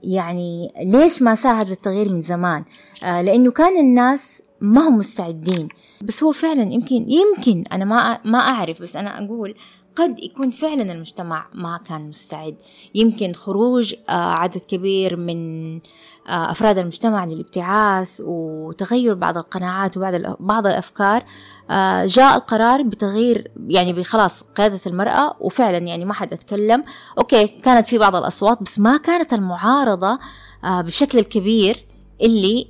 يعني 0.04 0.74
ليش 0.84 1.22
ما 1.22 1.36
صار 1.36 1.56
هذا 1.56 1.72
التغيير 1.72 2.10
من 2.10 2.22
زمان. 2.22 2.65
آه 3.04 3.22
لأنه 3.22 3.52
كان 3.52 3.80
الناس 3.80 4.43
ما 4.62 4.88
هم 4.88 4.98
مستعدين. 4.98 5.67
بس 6.02 6.24
هو 6.24 6.32
فعلا 6.32 6.74
يمكن 6.74 7.06
يمكن 7.10 7.63
أنا 7.72 7.86
ما 7.86 8.19
ما 8.26 8.39
أعرف 8.39 8.82
بس 8.82 8.96
أنا 8.96 9.26
أقول 9.26 9.56
قد 9.96 10.19
يكون 10.19 10.52
فعلا 10.52 10.93
المجتمع 10.93 11.48
ما 11.54 11.80
كان 11.88 12.02
مستعد. 12.02 12.56
يمكن 12.96 13.34
خروج 13.34 13.96
آه، 14.10 14.12
عدد 14.12 14.62
كبير 14.67 15.15
من 15.15 15.76
آه، 15.76 15.82
أفراد 16.27 16.77
المجتمع 16.77 17.25
للابتعاث 17.25 18.21
وتغير 18.25 19.13
بعض 19.13 19.38
القناعات 19.38 19.97
وبعض 19.97 20.13
بعض 20.39 20.67
الأفكار 20.67 21.23
آه، 21.69 22.05
جاء 22.05 22.36
القرار 22.36 22.81
بتغيير 22.81 23.51
يعني 23.67 23.93
بخلاص 23.93 24.43
قيادة 24.43 24.79
المرأة 24.88 25.36
وفعلا 25.39 25.77
يعني 25.77 26.05
ما 26.05 26.13
حد 26.13 26.33
أتكلم. 26.33 26.83
أوكي 27.17 27.47
كانت 27.47 27.88
في 27.88 27.97
بعض 27.97 28.15
الأصوات 28.15 28.63
بس 28.63 28.79
ما 28.79 28.97
كانت 28.97 29.33
المعارضة 29.33 30.19
بالشكل 30.63 31.19
الكبير 31.19 31.86
اللي 32.21 32.67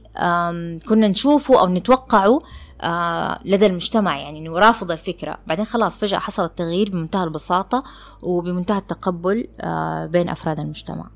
كنا 0.87 1.07
نشوفه 1.07 1.59
أو 1.59 1.67
نتوقعه 1.67 2.39
آه، 2.83 3.39
لدى 3.45 3.65
المجتمع 3.65 4.17
يعني 4.19 4.39
إنه 4.39 4.59
رافض 4.59 4.91
الفكرة. 4.91 5.37
بعدين 5.47 5.65
خلاص 5.65 5.97
فجأة 5.97 6.19
حصل 6.19 6.45
التغيير 6.45 6.89
بمنتهى 6.89 7.23
البساطة 7.23 7.83
وبمنتهى 8.21 8.77
التقبل 8.77 9.47
آه، 9.61 10.05
بين 10.05 10.29
أفراد 10.29 10.59
المجتمع. 10.59 11.09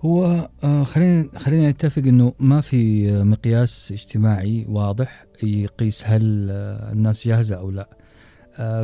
هو 0.00 0.48
آه، 0.64 0.82
خلينا 0.82 1.28
خلينا 1.38 1.70
نتفق 1.70 2.02
إنه 2.02 2.32
ما 2.38 2.60
في 2.60 3.12
مقياس 3.22 3.92
اجتماعي 3.92 4.66
واضح 4.68 5.26
يقيس 5.42 6.02
هل 6.06 6.50
الناس 6.92 7.28
جاهزة 7.28 7.56
أو 7.56 7.70
لا. 7.70 7.88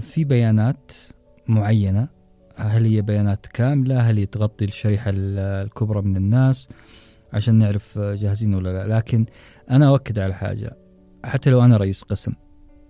في 0.01 0.25
بيانات 0.25 0.93
معينة. 1.49 2.09
هل 2.57 2.85
هي 2.85 3.03
بيانات 3.03 3.47
كاملة؟ 3.47 4.01
هل 4.01 4.19
هي 4.19 4.27
تغطي 4.27 4.65
الشريحة 4.65 5.13
الكبرى 5.17 6.03
من 6.03 6.17
الناس 6.17 6.69
عشان 7.33 7.55
نعرف 7.55 7.99
جاهزين 7.99 8.55
ولا 8.55 8.73
لا؟ 8.73 8.97
لكن 8.97 9.27
أنا 9.71 9.89
أؤكد 9.89 10.19
على 10.19 10.35
حاجة. 10.35 10.77
حتى 11.25 11.51
لو 11.51 11.65
أنا 11.65 11.77
رئيس 11.77 12.03
قسم 12.03 12.33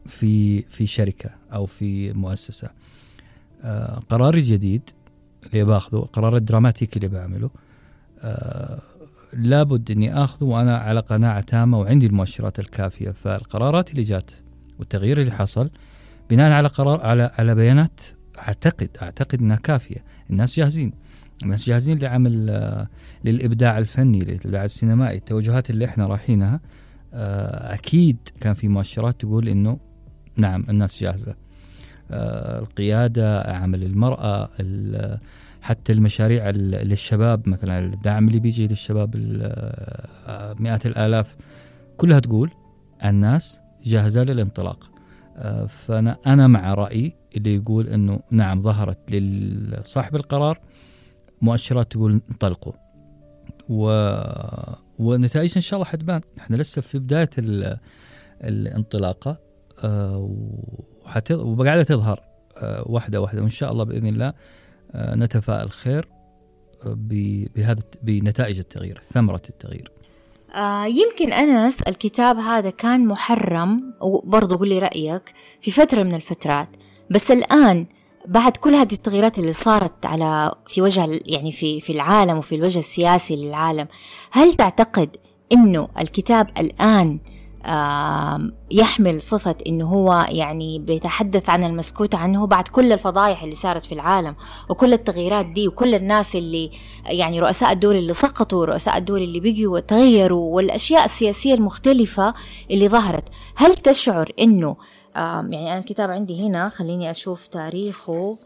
في 0.06 0.62
في 0.62 0.86
شركة 0.86 1.30
أو 1.52 1.66
في 1.66 2.12
مؤسسة 2.12 2.70
آه 3.62 3.98
قراري 4.08 4.38
الجديد 4.38 4.90
اللي 5.46 5.64
باخذه 5.64 5.98
القرار 5.98 6.36
الدراماتيكي 6.36 6.96
اللي 6.96 7.08
بعمله 7.08 7.46
آه 7.46 7.61
لابد 9.32 9.90
إني 9.90 10.14
آخذه 10.14 10.44
وأنا 10.44 10.76
على 10.76 11.00
قناعة 11.00 11.40
تامة 11.40 11.78
وعندي 11.78 12.06
المؤشرات 12.06 12.58
الكافية. 12.58 13.10
فالقرارات 13.10 13.90
اللي 13.90 14.02
جات 14.02 14.30
والتغيير 14.78 15.20
اللي 15.20 15.32
حصل 15.32 15.70
بناء 16.30 16.52
على 16.52 16.68
قرار 16.68 17.00
على 17.00 17.30
على 17.38 17.54
بيانات 17.54 18.00
أعتقد 18.38 18.88
أعتقد 19.02 19.40
إنها 19.40 19.56
كافية. 19.56 20.04
الناس 20.30 20.56
جاهزين. 20.56 20.92
الناس 21.42 21.66
جاهزين 21.66 21.98
لعمل 21.98 22.50
آه 22.50 22.88
للإبداع 23.24 23.78
الفني 23.78 24.18
للإبداع 24.18 24.64
السينمائي. 24.64 25.16
التوجهات 25.18 25.70
اللي 25.70 25.84
إحنا 25.84 26.06
رايحينها 26.06 26.60
آه، 27.14 27.74
أكيد 27.74 28.16
كان 28.40 28.54
في 28.54 28.68
مؤشرات 28.68 29.20
تقول 29.20 29.48
إنه 29.48 29.78
نعم 30.36 30.66
الناس 30.68 31.00
جاهزة. 31.02 31.34
آه، 32.10 32.58
القيادة 32.58 33.40
عمل 33.42 33.84
المرأة 33.84 34.50
حتى 35.62 35.92
المشاريع 35.92 36.50
للشباب 36.50 37.48
مثلا 37.48 37.78
الدعم 37.78 38.28
اللي 38.28 38.40
بيجي 38.40 38.66
للشباب 38.66 39.14
آه، 39.42 40.54
مئات 40.58 40.86
الآلاف 40.86 41.36
كلها 41.96 42.20
تقول 42.20 42.50
الناس 43.04 43.60
جاهزة 43.84 44.24
للانطلاق. 44.24 44.92
فأنا 45.68 46.16
أنا 46.26 46.46
مع 46.46 46.74
رأيي 46.74 47.16
اللي 47.36 47.54
يقول 47.54 47.88
إنه 47.88 48.20
نعم 48.30 48.60
ظهرت 48.60 49.12
لصاحب 49.12 50.16
القرار 50.16 50.60
مؤشرات 51.42 51.92
تقول 51.92 52.20
انطلقوا. 52.30 52.72
و 53.68 54.14
ونتائجنا 54.98 55.56
إن 55.56 55.62
شاء 55.62 55.76
الله 55.78 55.90
حتبان. 55.90 56.20
إحنا 56.38 56.56
لسه 56.56 56.82
في 56.82 56.98
بداية 56.98 57.30
الانطلاقة 58.44 59.38
آه، 59.84 60.30
وقاعدة 61.30 61.82
تظهر 61.82 62.20
آه، 62.58 62.82
واحدة 62.86 63.20
واحدة 63.20 63.40
وإن 63.40 63.48
شاء 63.48 63.72
الله 63.72 63.84
بإذن 63.84 64.06
الله 64.06 64.26
آه، 64.26 64.34
نتفائل 64.94 65.70
خير 65.70 66.08
بهذا 66.86 67.82
بنتائج 68.02 68.58
التغيير 68.58 69.00
ثمرة 69.02 69.42
التغيير. 69.48 69.90
آه 70.54 70.86
يمكن 70.86 71.32
أنس 71.32 71.82
الكتاب 71.82 72.36
هذا 72.36 72.70
كان 72.70 73.08
محرم 73.08 73.94
وبرضه 74.00 74.56
قولي 74.58 74.78
رأيك 74.78 75.34
في 75.60 75.70
فترة 75.70 76.02
من 76.02 76.14
الفترات. 76.14 76.68
بس 77.10 77.30
الآن 77.30 77.86
بعد 78.26 78.56
كل 78.56 78.74
هذه 78.74 78.92
التغييرات 78.92 79.38
اللي 79.38 79.52
صارت 79.52 80.06
على 80.06 80.54
في 80.66 80.82
وجه 80.82 81.20
يعني 81.26 81.52
في 81.52 81.80
في 81.80 81.92
العالم 81.92 82.38
وفي 82.38 82.54
الوجه 82.54 82.78
السياسي 82.78 83.36
للعالم 83.36 83.88
هل 84.30 84.54
تعتقد 84.54 85.16
إنه 85.52 85.88
الكتاب 85.98 86.50
الآن 86.58 87.18
يحمل 88.70 89.22
صفة 89.22 89.54
إنه 89.66 89.84
هو 89.88 90.26
يعني 90.28 90.78
بيتحدث 90.78 91.50
عن 91.50 91.64
المسكوت 91.64 92.14
عنه 92.14 92.46
بعد 92.46 92.68
كل 92.68 92.92
الفضايح 92.92 93.42
اللي 93.42 93.54
صارت 93.54 93.84
في 93.84 93.92
العالم 93.92 94.34
وكل 94.68 94.92
التغييرات 94.92 95.46
دي 95.46 95.68
وكل 95.68 95.94
الناس 95.94 96.36
اللي 96.36 96.70
يعني 97.06 97.40
رؤساء 97.40 97.72
الدول 97.72 97.96
اللي 97.96 98.12
سقطوا 98.12 98.64
رؤساء 98.64 98.96
الدول 98.96 99.22
اللي 99.22 99.40
بقوا 99.40 99.76
وتغيروا 99.76 100.54
والأشياء 100.56 101.04
السياسية 101.04 101.54
المختلفة 101.54 102.34
اللي 102.70 102.88
ظهرت. 102.88 103.24
هل 103.56 103.74
تشعر 103.74 104.32
إنه 104.40 104.76
يعني 105.16 105.70
أنا 105.70 105.78
الكتاب 105.78 106.10
عندي 106.10 106.46
هنا 106.46 106.68
خليني 106.68 107.10
أشوف 107.10 107.46
تاريخه. 107.46 108.38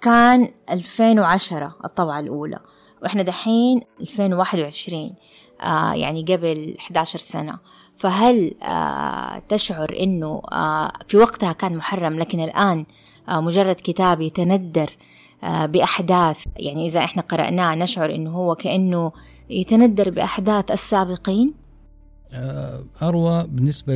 كان 0.00 0.48
2010 0.70 1.76
الطبعة 1.84 2.20
الأولى 2.20 2.58
وإحنا 3.02 3.22
دحين 3.22 3.80
2021 4.00 5.02
آه 5.02 5.12
يعني 5.94 6.22
قبل 6.22 6.76
11 6.78 7.18
سنة. 7.18 7.58
فهل 7.96 8.54
آه 8.62 9.42
تشعر 9.48 9.96
إنه 10.00 10.42
آه 10.52 10.92
في 11.08 11.16
وقتها 11.16 11.52
كان 11.52 11.76
محرم 11.76 12.18
لكن 12.18 12.40
الآن 12.40 12.84
آه 13.28 13.40
مجرد 13.40 13.76
كتاب 13.84 14.20
يتندر 14.20 14.96
آه 15.44 15.66
بأحداث؟ 15.66 16.44
يعني 16.56 16.86
إذا 16.86 17.00
إحنا 17.00 17.22
قرأناه 17.22 17.74
نشعر 17.74 18.14
إنه 18.14 18.30
هو 18.30 18.54
كأنه 18.54 19.12
يتندر 19.50 20.10
بأحداث 20.10 20.70
السابقين؟ 20.70 21.54
آه، 22.32 22.84
أروى 23.02 23.46
بالنسبة 23.46 23.94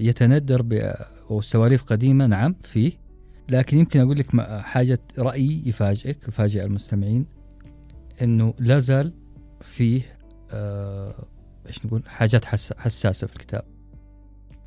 يتندر 0.00 0.62
بسواليف 1.30 1.84
قديمة 1.84 2.26
نعم 2.26 2.54
فيه. 2.62 2.92
لكن 3.48 3.78
يمكن 3.78 4.00
أقول 4.00 4.18
لك 4.18 4.40
حاجة 4.62 4.98
رأي 5.18 5.62
يفاجئك 5.66 6.28
يفاجئ 6.28 6.64
المستمعين 6.64 7.26
أنه 8.22 8.54
لا 8.58 8.78
زال 8.78 9.12
فيه 9.60 10.02
آه، 10.02 10.17
إيش 11.66 11.86
نقول؟ 11.86 12.02
حاجات 12.06 12.44
حساسة 12.44 13.26
في 13.26 13.32
الكتاب. 13.36 13.64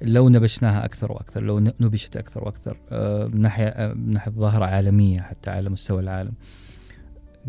لو 0.01 0.29
نبشناها 0.29 0.85
أكثر 0.85 1.11
وأكثر 1.11 1.43
لو 1.43 1.59
نبشت 1.59 2.17
أكثر 2.17 2.43
وأكثر 2.43 2.77
آه، 2.89 3.27
من 3.27 3.41
ناحية 3.41 3.93
من 3.93 4.13
ناحية 4.13 4.31
ظاهرة 4.31 4.65
عالمية 4.65 5.21
حتى 5.21 5.49
على 5.49 5.69
مستوى 5.69 5.99
العالم. 5.99 6.33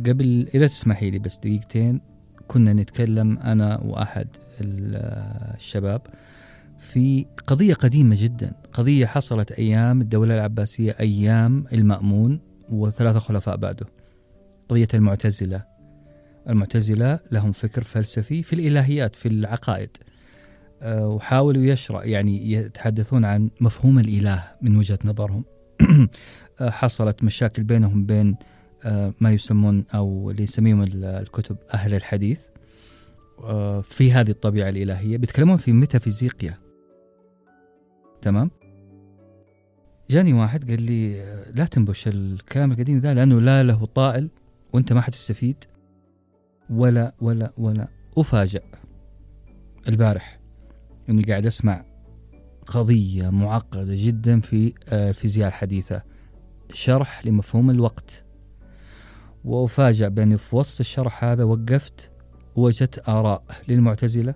قبل 0.06 0.48
إذا 0.54 0.66
تسمحي 0.66 1.10
لي 1.10 1.18
بس 1.18 1.38
دقيقتين 1.38 2.00
كنا 2.48 2.72
نتكلم 2.72 3.38
أنا 3.38 3.80
وأحد 3.80 4.28
الشباب 4.60 6.02
في 6.78 7.26
قضية 7.46 7.74
قديمة 7.74 8.16
جدا. 8.18 8.52
قضية 8.72 9.06
حصلت 9.06 9.52
أيام 9.52 10.00
الدولة 10.00 10.34
العباسية 10.34 10.96
أيام 11.00 11.64
المأمون 11.72 12.40
وثلاثة 12.70 13.18
خلفاء 13.18 13.56
بعده. 13.56 13.86
قضية 14.68 14.88
المعتزلة. 14.94 15.71
المعتزلة 16.48 17.20
لهم 17.32 17.52
فكر 17.52 17.82
فلسفي 17.82 18.42
في 18.42 18.52
الإلهيات 18.52 19.14
في 19.14 19.28
العقائد. 19.28 19.90
آه، 20.82 21.08
وحاولوا 21.08 21.62
يشرع 21.62 22.04
يعني 22.04 22.52
يتحدثون 22.52 23.24
عن 23.24 23.50
مفهوم 23.60 23.98
الإله 23.98 24.44
من 24.62 24.76
وجهة 24.76 24.98
نظرهم. 25.04 25.44
آه، 26.60 26.70
حصلت 26.70 27.24
مشاكل 27.24 27.62
بينهم 27.62 28.06
بين 28.06 28.36
آه، 28.84 29.14
ما 29.20 29.30
يسمون 29.30 29.84
أو 29.94 30.30
اللي 30.30 30.42
يسميهم 30.42 30.82
الكتب 31.04 31.56
أهل 31.74 31.94
الحديث. 31.94 32.40
في 33.82 34.12
هذه 34.12 34.30
الطبيعة 34.30 34.68
الإلهية 34.68 35.16
بيتكلمون 35.16 35.56
في 35.56 35.72
ميتافيزيقيا. 35.72 36.58
تمام؟ 38.22 38.50
جاني 40.10 40.32
واحد 40.32 40.70
قال 40.70 40.82
لي 40.82 41.24
لا 41.54 41.64
تنبش 41.64 42.08
الكلام 42.08 42.72
القديم 42.72 42.98
ذا 42.98 43.14
لأنه 43.14 43.40
لا 43.40 43.62
له 43.62 43.84
طائل 43.84 44.28
وأنت 44.72 44.92
ما 44.92 45.00
حتستفيد. 45.00 45.64
ولا 46.72 47.14
ولا 47.20 47.52
ولا. 47.58 47.88
أفاجأ 48.18 48.60
البارح 49.88 50.40
أني 51.08 51.22
قاعد 51.22 51.46
أسمع 51.46 51.84
قضية 52.66 53.30
معقدة 53.30 53.94
جدا 53.94 54.40
في 54.40 54.74
آه، 54.88 55.10
الفيزياء 55.10 55.48
الحديثة. 55.48 56.02
شرح 56.72 57.26
لمفهوم 57.26 57.70
الوقت. 57.70 58.24
وأفاجأ 59.44 60.08
بأني 60.08 60.36
في 60.36 60.56
وسط 60.56 60.80
الشرح 60.80 61.24
هذا 61.24 61.44
وقفت 61.44 62.10
وجدت 62.56 63.08
آراء 63.08 63.44
للمعتزلة 63.68 64.34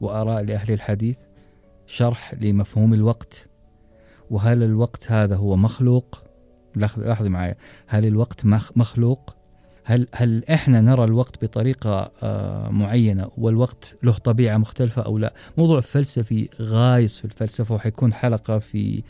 وآراء 0.00 0.42
لأهل 0.42 0.72
الحديث 0.72 1.18
شرح 1.86 2.34
لمفهوم 2.34 2.94
الوقت. 2.94 3.50
وهل 4.30 4.62
الوقت 4.62 5.12
هذا 5.12 5.36
هو 5.36 5.56
مخلوق؟ 5.56 6.24
لاحظ 6.76 7.26
معي 7.26 7.54
هل 7.86 8.06
الوقت 8.06 8.46
مخلوق؟ 8.76 9.43
هل 9.84 10.08
هل 10.14 10.44
إحنا 10.44 10.80
نرى 10.80 11.04
الوقت 11.04 11.44
بطريقة 11.44 12.12
آه، 12.22 12.68
معينة 12.68 13.28
والوقت 13.38 13.96
له 14.02 14.12
طبيعة 14.12 14.56
مختلفة 14.56 15.02
أو 15.02 15.18
لا؟ 15.18 15.34
موضوع 15.58 15.80
فلسفي 15.80 16.48
غايص 16.60 17.18
في 17.18 17.24
الفلسفة 17.24 17.74
وحيكون 17.74 18.12
حلقة 18.12 18.58
في 18.58 19.02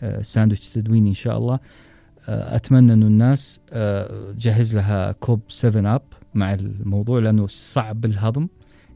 آه، 0.00 0.22
ساندويتش 0.22 0.68
تدويني 0.68 1.08
إن 1.08 1.14
شاء 1.14 1.38
الله 1.38 1.58
آه، 2.28 2.56
أتمنى 2.56 2.92
انه 2.92 3.06
الناس 3.06 3.60
جهز 4.38 4.76
لها 4.76 5.12
كوب 5.12 5.40
7 5.48 5.94
Up 5.94 6.02
مع 6.34 6.54
الموضوع 6.54 7.18
لأنه 7.18 7.46
صعب 7.46 8.04
الهضم 8.04 8.48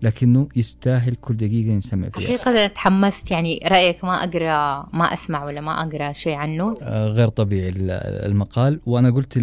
لكنه 0.03 0.49
يستاهل 0.57 1.15
كل 1.15 1.37
دقيقة 1.37 1.77
نسمع 1.77 2.09
فيها. 2.09 2.27
حقيقة 2.27 2.67
تحمست 2.67 3.31
يعني 3.31 3.61
رأيك 3.65 4.05
ما 4.05 4.25
أقرأ 4.25 4.89
ما 4.93 5.05
أسمع 5.13 5.45
ولا 5.45 5.61
ما 5.61 5.83
أقرأ 5.83 6.13
شيء 6.13 6.35
عنه؟ 6.35 6.77
آه 6.83 7.07
غير 7.07 7.29
طبيعي 7.29 7.73
المقال. 8.27 8.81
وأنا 8.87 9.11
قلت 9.11 9.37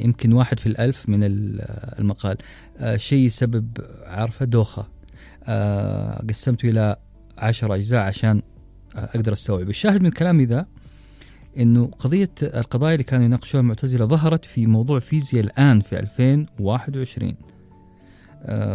يمكن 0.00 0.32
واحد 0.32 0.60
في 0.60 0.66
الألف 0.66 1.08
من 1.08 1.20
المقال. 1.22 2.36
آه 2.78 2.96
شيء 2.96 3.26
يسبب 3.26 3.78
عارفة 4.06 4.44
دوخة. 4.44 4.88
آه 5.44 6.24
قسمته 6.28 6.68
إلى 6.68 6.96
عشر 7.38 7.74
أجزاء 7.74 8.00
عشان 8.00 8.42
أقدر 8.96 9.32
أستوعب. 9.32 9.68
الشاهد 9.68 10.02
من 10.02 10.10
كلامي 10.10 10.44
ذا 10.44 10.66
إنه 11.58 11.86
قضية 11.86 12.30
القضايا 12.42 12.94
اللي 12.94 13.04
كانوا 13.04 13.24
يناقشوها 13.24 13.60
المعتزلة 13.60 14.04
ظهرت 14.04 14.44
في 14.44 14.66
موضوع 14.66 14.98
فيزياء 14.98 15.44
الآن 15.44 15.80
في 15.80 15.98
2021 16.00 17.28
آه، 17.28 17.34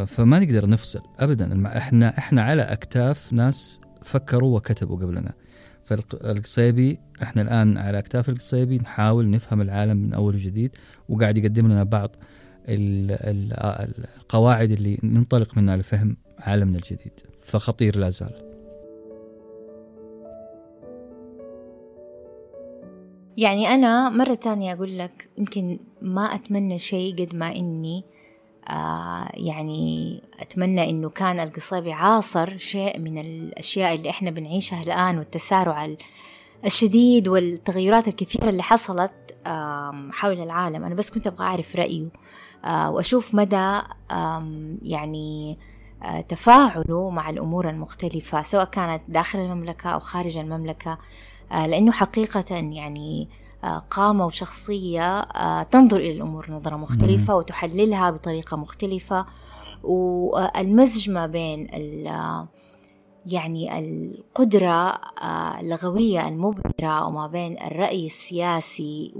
فما 0.07 0.39
نقدر 0.39 0.69
نفصل 0.69 1.01
ابدا. 1.19 1.77
إحنا 1.77 2.17
إحنا 2.17 2.41
على 2.41 2.61
أكتاف 2.61 3.33
ناس 3.33 3.81
فكروا 4.01 4.57
وكتبوا 4.57 4.97
قبلنا. 4.97 5.33
فالقصيبي 5.85 6.99
إحنا 7.23 7.41
الآن 7.41 7.77
على 7.77 7.99
أكتاف 7.99 8.29
القصيبي 8.29 8.77
نحاول 8.77 9.29
نفهم 9.29 9.61
العالم 9.61 9.97
من 9.97 10.13
أول 10.13 10.35
وجديد 10.35 10.75
وقاعد 11.09 11.37
يقدم 11.37 11.65
لنا 11.65 11.83
بعض 11.83 12.15
القواعد 14.19 14.71
اللي 14.71 14.99
ننطلق 15.03 15.57
منها 15.57 15.77
لفهم 15.77 16.17
عالمنا 16.39 16.77
الجديد. 16.77 17.11
فخطير 17.39 17.97
لا 17.97 18.09
زال. 18.09 18.47
يعني 23.37 23.67
أنا 23.67 24.09
مرة 24.09 24.35
تانية 24.35 24.73
أقول 24.73 24.97
لك 24.97 25.29
يمكن 25.37 25.79
ما 26.01 26.21
أتمنى 26.21 26.79
شيء 26.79 27.25
قد 27.25 27.35
ما 27.35 27.55
إني 27.55 28.03
آه 28.69 29.29
يعني 29.33 30.21
أتمنى 30.39 30.89
إنه 30.89 31.09
كان 31.09 31.39
القصيبي 31.39 31.93
عاصر 31.93 32.57
شيء 32.57 32.99
من 32.99 33.17
الأشياء 33.17 33.95
اللي 33.95 34.09
إحنا 34.09 34.31
بنعيشها 34.31 34.83
الآن 34.83 35.17
والتسارع 35.17 35.95
الشديد 36.65 37.27
والتغيرات 37.27 38.07
الكثيرة 38.07 38.49
اللي 38.49 38.63
حصلت 38.63 39.11
حول 40.11 40.39
العالم. 40.43 40.83
أنا 40.83 40.95
بس 40.95 41.09
كنت 41.11 41.27
أبغى 41.27 41.45
أعرف 41.45 41.75
رأيه 41.75 42.07
آه 42.65 42.91
وأشوف 42.91 43.35
مدى 43.35 43.81
يعني 44.81 45.57
آه، 46.03 46.21
تفاعله 46.21 47.09
مع 47.09 47.29
الأمور 47.29 47.69
المختلفة 47.69 48.41
سواء 48.41 48.65
كانت 48.65 49.01
داخل 49.07 49.39
المملكة 49.39 49.89
أو 49.89 49.99
خارج 49.99 50.37
المملكة. 50.37 50.97
لأنه 51.51 51.91
حقيقة 51.91 52.55
يعني 52.55 53.29
قامة 53.63 54.25
وشخصية 54.25 55.19
آه، 55.19 55.63
تنظر 55.63 55.97
إلى 55.97 56.11
الأمور 56.11 56.51
نظرة 56.51 56.75
مختلفة 56.75 57.35
وتحللها 57.35 58.11
بطريقة 58.11 58.57
مختلفة. 58.57 59.25
والمزج 59.83 61.09
ما 61.09 61.27
بين 61.27 61.67
يعني 63.25 63.79
القدرة 63.79 65.01
اللغوية 65.59 66.27
المبهرة 66.27 67.05
وما 67.05 67.27
بين 67.27 67.57
الرأي 67.61 68.05
السياسي 68.05 69.13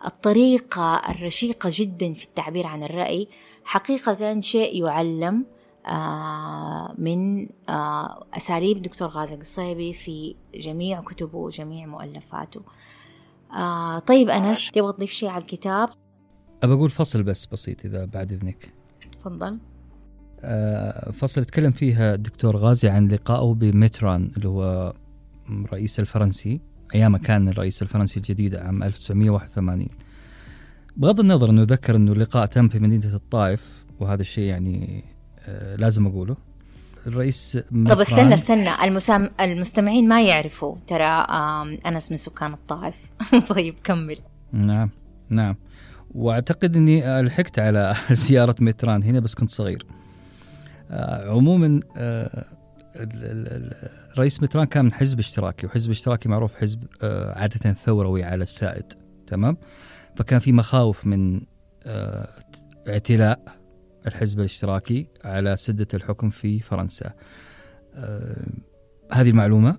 والطريقة 0.00 0.96
الرشيقة 1.10 1.70
جدا 1.72 2.12
في 2.12 2.24
التعبير 2.24 2.66
عن 2.66 2.82
الرأي 2.82 3.28
حقيقة 3.64 4.40
شيء 4.40 4.84
يعلم 4.84 5.46
آه، 5.86 6.94
من 6.98 7.48
آه، 7.68 8.24
أساليب 8.36 8.82
دكتور 8.82 9.08
غازي 9.08 9.34
القصيبي 9.34 9.92
في 9.92 10.34
جميع 10.54 11.00
كتبه 11.00 11.38
وجميع 11.38 11.86
مؤلفاته. 11.86 12.62
آه، 13.54 13.98
طيب 13.98 14.28
أنس 14.28 14.70
تبغى 14.70 14.92
تضيف 14.92 15.10
شيء 15.10 15.28
على 15.28 15.42
الكتاب؟ 15.42 15.88
أبى 16.62 16.72
أقول 16.72 16.90
فصل 16.90 17.22
بس 17.22 17.46
بسيط 17.46 17.84
إذا 17.84 18.04
بعد 18.04 18.32
إذنك. 18.32 18.72
تفضل. 19.20 19.58
فصل 21.12 21.40
يتكلم 21.40 21.72
فيها 21.72 22.14
الدكتور 22.14 22.56
غازي 22.56 22.88
عن 22.88 23.08
لقائه 23.08 23.54
بمتران 23.54 24.30
اللي 24.36 24.48
هو 24.48 24.94
الرئيس 25.48 26.00
الفرنسي 26.00 26.60
أيام 26.94 27.16
كان 27.16 27.48
الرئيس 27.48 27.82
الفرنسي 27.82 28.20
الجديد 28.20 28.54
عام 28.54 28.82
1981 28.82 29.88
بغض 30.96 31.20
النظر 31.20 31.50
أنه 31.50 31.62
ذكر 31.62 31.96
أنه 31.96 32.12
اللقاء 32.12 32.46
تم 32.46 32.68
في 32.68 32.78
مدينة 32.78 33.14
الطائف 33.14 33.84
وهذا 34.00 34.20
الشيء 34.20 34.44
يعني 34.44 35.04
آه، 35.46 35.76
لازم 35.76 36.06
أقوله. 36.06 36.36
الرئيس 37.06 37.58
طب 37.88 38.00
استنى 38.00 38.34
استنى. 38.34 38.84
المسام... 38.84 39.30
المستمعين 39.40 40.08
ما 40.08 40.22
يعرفوا. 40.22 40.76
ترى 40.86 41.26
أنس 41.86 42.10
من 42.10 42.16
سكان 42.16 42.52
الطائف. 42.52 42.94
طيب 43.54 43.74
كمل. 43.84 44.16
نعم 44.52 44.90
نعم. 45.28 45.56
وأعتقد 46.14 46.76
إني 46.76 47.22
لحقت 47.22 47.58
على 47.58 47.94
زيارة 48.10 48.54
متران 48.60 49.02
هنا 49.02 49.20
بس 49.20 49.34
كنت 49.34 49.50
صغير. 49.50 49.86
آه، 50.90 51.30
عموما 51.30 51.80
آه، 51.96 52.44
رئيس 54.18 54.42
متران 54.42 54.66
كان 54.66 54.84
من 54.84 54.92
حزب 54.92 55.18
اشتراكي 55.18 55.66
وحزب 55.66 55.90
اشتراكي 55.90 56.28
معروف 56.28 56.54
حزب 56.54 56.84
عادة 57.36 57.72
ثوروي 57.72 58.24
على 58.24 58.42
السائد. 58.42 58.92
تمام؟ 59.26 59.56
فكان 60.16 60.38
في 60.38 60.52
مخاوف 60.52 61.06
من 61.06 61.40
اعتلاء 62.88 63.61
الحزب 64.06 64.40
الاشتراكي 64.40 65.06
على 65.24 65.56
سدة 65.56 65.88
الحكم 65.94 66.30
في 66.30 66.58
فرنسا. 66.58 67.12
آه 67.94 68.46
هذه 69.12 69.30
المعلومة 69.30 69.78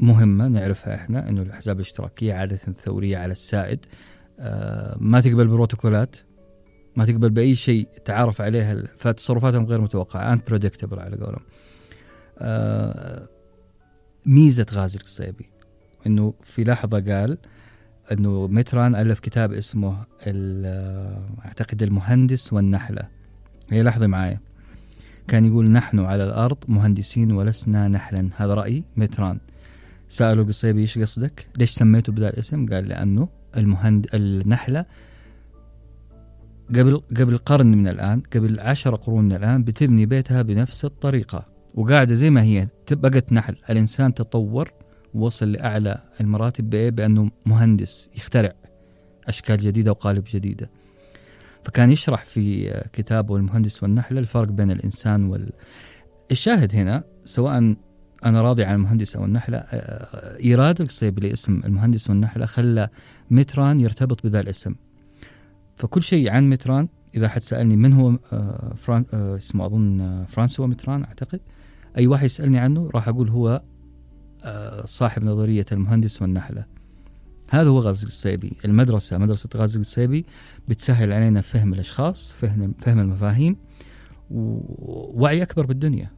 مهمة 0.00 0.48
نعرفها 0.48 0.94
إحنا 0.94 1.28
إنه 1.28 1.42
الأحزاب 1.42 1.76
الاشتراكية 1.76 2.34
عادة 2.34 2.56
ثورية 2.56 3.18
على 3.18 3.32
السائد. 3.32 3.84
آه 4.40 4.96
ما 5.00 5.20
تقبل 5.20 5.46
بروتوكولات 5.46 6.16
ما 6.96 7.04
تقبل 7.04 7.30
بأي 7.30 7.54
شيء 7.54 7.88
تعارف 8.04 8.40
عليها 8.40 8.82
فتصرفاتهم 8.96 9.66
غير 9.66 9.80
متوقعة 9.80 10.32
انت 10.32 10.50
بريدكتبل 10.50 10.98
على 10.98 11.16
قولهم. 11.16 11.42
آه 12.38 13.28
ميزة 14.26 14.66
غازي 14.72 14.98
القصيبي 14.98 15.50
إنه 16.06 16.34
في 16.40 16.64
لحظة 16.64 17.00
قال 17.00 17.38
إنه 18.12 18.46
متران 18.46 18.94
ألف 18.94 19.20
كتاب 19.20 19.52
اسمه 19.52 20.06
أعتقد 21.44 21.82
المهندس 21.82 22.52
والنحلة. 22.52 23.15
هي 23.70 23.82
لحظة 23.82 24.06
معايا 24.06 24.40
كان 25.28 25.44
يقول 25.44 25.70
نحن 25.70 26.00
على 26.00 26.24
الأرض 26.24 26.56
مهندسين 26.68 27.32
ولسنا 27.32 27.88
نحلا 27.88 28.28
هذا 28.36 28.54
رأي 28.54 28.84
متران 28.96 29.38
سألوا 30.08 30.44
القصيبي 30.44 30.80
إيش 30.80 30.98
قصدك؟ 30.98 31.46
ليش 31.58 31.70
سميته 31.70 32.12
بذا 32.12 32.28
الاسم؟ 32.28 32.66
قال 32.66 32.88
لأنه 32.88 33.28
المهند 33.56 34.06
النحلة 34.14 34.84
قبل 36.68 37.02
قبل 37.16 37.38
قرن 37.38 37.66
من 37.66 37.88
الآن 37.88 38.22
قبل 38.34 38.60
عشر 38.60 38.94
قرون 38.94 39.24
من 39.24 39.32
الآن 39.32 39.64
بتبني 39.64 40.06
بيتها 40.06 40.42
بنفس 40.42 40.84
الطريقة 40.84 41.46
وقاعدة 41.74 42.14
زي 42.14 42.30
ما 42.30 42.42
هي 42.42 42.68
بقت 42.90 43.32
نحل 43.32 43.56
الإنسان 43.70 44.14
تطور 44.14 44.72
ووصل 45.14 45.52
لأعلى 45.52 46.02
المراتب 46.20 46.70
بإيه؟ 46.70 46.90
بأنه 46.90 47.30
مهندس 47.46 48.10
يخترع 48.16 48.52
أشكال 49.28 49.56
جديدة 49.56 49.90
وقالب 49.90 50.24
جديدة 50.34 50.70
فكان 51.66 51.90
يشرح 51.90 52.24
في 52.24 52.70
كتابه 52.92 53.36
المهندس 53.36 53.82
والنحلة 53.82 54.20
الفرق 54.20 54.48
بين 54.48 54.70
الإنسان 54.70 55.24
وال 55.24 55.52
الشاهد 56.30 56.74
هنا 56.74 57.04
سواء 57.24 57.76
أنا 58.24 58.42
راضي 58.42 58.64
عن 58.64 58.74
المهندس 58.74 59.16
أو 59.16 59.24
النحلة 59.24 59.58
آه، 59.58 60.38
إيراد 60.40 60.80
القصيبي 60.80 61.28
لاسم 61.28 61.60
المهندس 61.64 62.10
والنحلة 62.10 62.46
خلى 62.46 62.88
متران 63.30 63.80
يرتبط 63.80 64.26
بذا 64.26 64.40
الاسم. 64.40 64.74
فكل 65.74 66.02
شيء 66.02 66.30
عن 66.30 66.50
متران 66.50 66.88
إذا 67.14 67.28
حد 67.28 67.42
سألني 67.42 67.76
من 67.76 67.92
هو 67.92 68.18
آه، 68.32 68.74
فران 68.76 69.04
آه، 69.14 69.36
اسمه 69.36 69.66
أظن 69.66 70.24
فرانسوا 70.28 70.66
متران 70.66 71.04
أعتقد 71.04 71.40
أي 71.98 72.06
واحد 72.06 72.24
يسألني 72.24 72.58
عنه 72.58 72.90
راح 72.94 73.08
أقول 73.08 73.28
هو 73.28 73.62
صاحب 74.84 75.24
نظرية 75.24 75.66
المهندس 75.72 76.22
والنحلة. 76.22 76.64
هذا 77.50 77.68
هو 77.68 77.78
غازي 77.78 78.02
القصيبي. 78.02 78.52
المدرسة 78.64 79.18
مدرسة 79.18 79.48
غازي 79.56 79.78
القصيبي 79.78 80.24
بتسهل 80.68 81.12
علينا 81.12 81.40
فهم 81.40 81.72
الأشخاص 81.72 82.34
فهم, 82.34 82.74
فهم 82.78 82.98
المفاهيم 82.98 83.56
ووعي 84.30 85.42
أكبر 85.42 85.66
بالدنيا. 85.66 86.10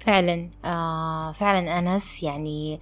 فعلا 0.00 0.50
آه 0.64 1.32
فعلا 1.32 1.78
أنس 1.78 2.22
يعني 2.22 2.80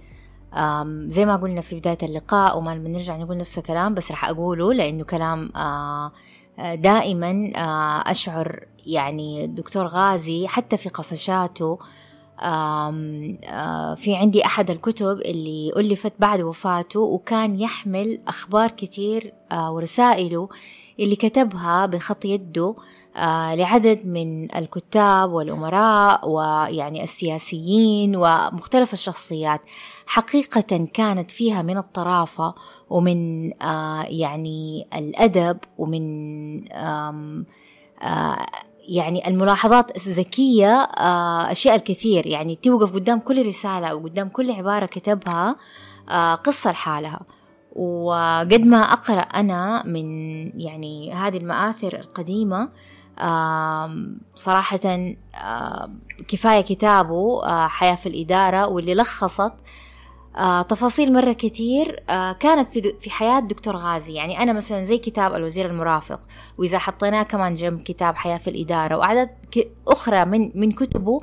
زي 1.07 1.25
ما 1.25 1.35
قلنا 1.35 1.61
في 1.61 1.79
بداية 1.79 1.97
اللقاء 2.03 2.57
وما 2.57 2.75
بنرجع 2.77 3.17
نقول 3.17 3.37
نفس 3.37 3.57
الكلام 3.57 3.93
بس 3.93 4.11
راح 4.11 4.25
أقوله 4.25 4.73
لأنه 4.73 5.03
كلام 5.03 5.51
آه 5.55 6.11
دائما 6.75 7.51
آه 7.55 8.11
أشعر 8.11 8.65
يعني 8.85 9.45
الدكتور 9.45 9.87
غازي 9.87 10.47
حتى 10.47 10.77
في 10.77 10.89
قفشاته 10.89 11.73
آه، 11.73 12.00
في 13.95 14.15
عندي 14.15 14.45
أحد 14.45 14.71
الكتب 14.71 15.21
اللي 15.25 15.71
ألفت 15.77 16.13
بعد 16.19 16.41
وفاته 16.41 16.99
وكان 16.99 17.59
يحمل 17.59 18.19
أخبار 18.27 18.71
كتير 18.71 19.33
ورسائله 19.53 20.49
اللي 20.99 21.15
كتبها 21.15 21.85
بخط 21.85 22.25
يده 22.25 22.75
لعدد 23.55 24.05
من 24.05 24.55
الكتاب 24.55 25.31
والأمراء 25.31 26.29
ويعني 26.29 27.03
السياسيين 27.03 28.15
ومختلف 28.15 28.93
الشخصيات. 28.93 29.61
حقيقة 30.05 30.85
كانت 30.93 31.31
فيها 31.31 31.61
من 31.61 31.77
الطرافة 31.77 32.55
ومن 32.89 33.51
يعني 34.09 34.87
الأدب 34.95 35.57
ومن 35.77 36.63
يعني 38.89 39.27
الملاحظات 39.27 39.95
الذكية 39.95 40.71
آه، 40.81 41.51
أشياء 41.51 41.75
الكثير. 41.75 42.27
يعني 42.27 42.55
توقف 42.55 42.93
قدام 42.93 43.19
كل 43.19 43.47
رسالة 43.47 43.87
أو 43.87 43.99
قدام 43.99 44.29
كل 44.29 44.51
عبارة 44.51 44.85
كتبها 44.85 45.55
آه، 46.09 46.35
قصة 46.35 46.71
لحالها. 46.71 47.19
وقد 47.75 48.65
ما 48.65 48.77
أقرأ 48.77 49.21
أنا 49.21 49.83
من 49.85 50.05
يعني 50.59 51.13
هذه 51.13 51.37
المآثر 51.37 51.99
القديمة 51.99 52.69
صراحة 54.35 54.79
كفاية 56.27 56.61
كتابه 56.61 57.45
آه، 57.45 57.67
حياة 57.67 57.95
في 57.95 58.09
الإدارة 58.09 58.67
واللي 58.67 58.95
لخصت 58.95 59.53
آه 60.37 60.61
تفاصيل 60.61 61.13
مرة 61.13 61.33
كتير 61.33 62.03
آه 62.09 62.31
كانت 62.31 62.69
في, 62.69 62.93
في 62.99 63.09
حياة 63.09 63.39
دكتور 63.39 63.75
غازي. 63.75 64.13
يعني 64.13 64.39
أنا 64.43 64.53
مثلا 64.53 64.83
زي 64.83 64.97
كتاب 64.97 65.35
الوزير 65.35 65.65
المرافق 65.65 66.19
وإذا 66.57 66.77
حطيناه 66.77 67.23
كمان 67.23 67.53
جنب 67.53 67.81
كتاب 67.81 68.15
حياة 68.15 68.37
في 68.37 68.49
الإدارة 68.49 68.97
وعدد 68.97 69.29
أخرى 69.87 70.25
من, 70.25 70.51
من 70.55 70.71
كتبه 70.71 71.19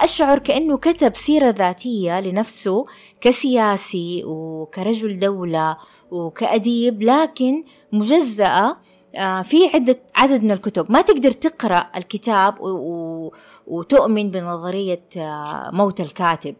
أشعر 0.00 0.38
كأنه 0.38 0.76
كتب 0.76 1.16
سيرة 1.16 1.50
ذاتية 1.50 2.20
لنفسه 2.20 2.84
كسياسي 3.20 4.22
وكرجل 4.26 5.18
دولة 5.18 5.76
وكأديب 6.10 7.02
لكن 7.02 7.64
مجزأة 7.92 8.76
آه 9.16 9.42
في 9.42 9.66
عدة 9.74 9.98
عدد 10.16 10.44
من 10.44 10.50
الكتب. 10.50 10.92
ما 10.92 11.02
تقدر 11.02 11.30
تقرأ 11.30 11.86
الكتاب 11.96 12.60
و 12.60 13.32
وتؤمن 13.68 14.30
بنظرية 14.30 15.04
آه، 15.16 15.70
موت 15.72 16.00
الكاتب. 16.00 16.54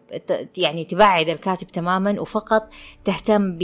يعني 0.57 0.85
تبعد 0.85 1.29
الكاتب 1.29 1.67
تماما 1.67 2.21
وفقط 2.21 2.69
تهتم 3.05 3.59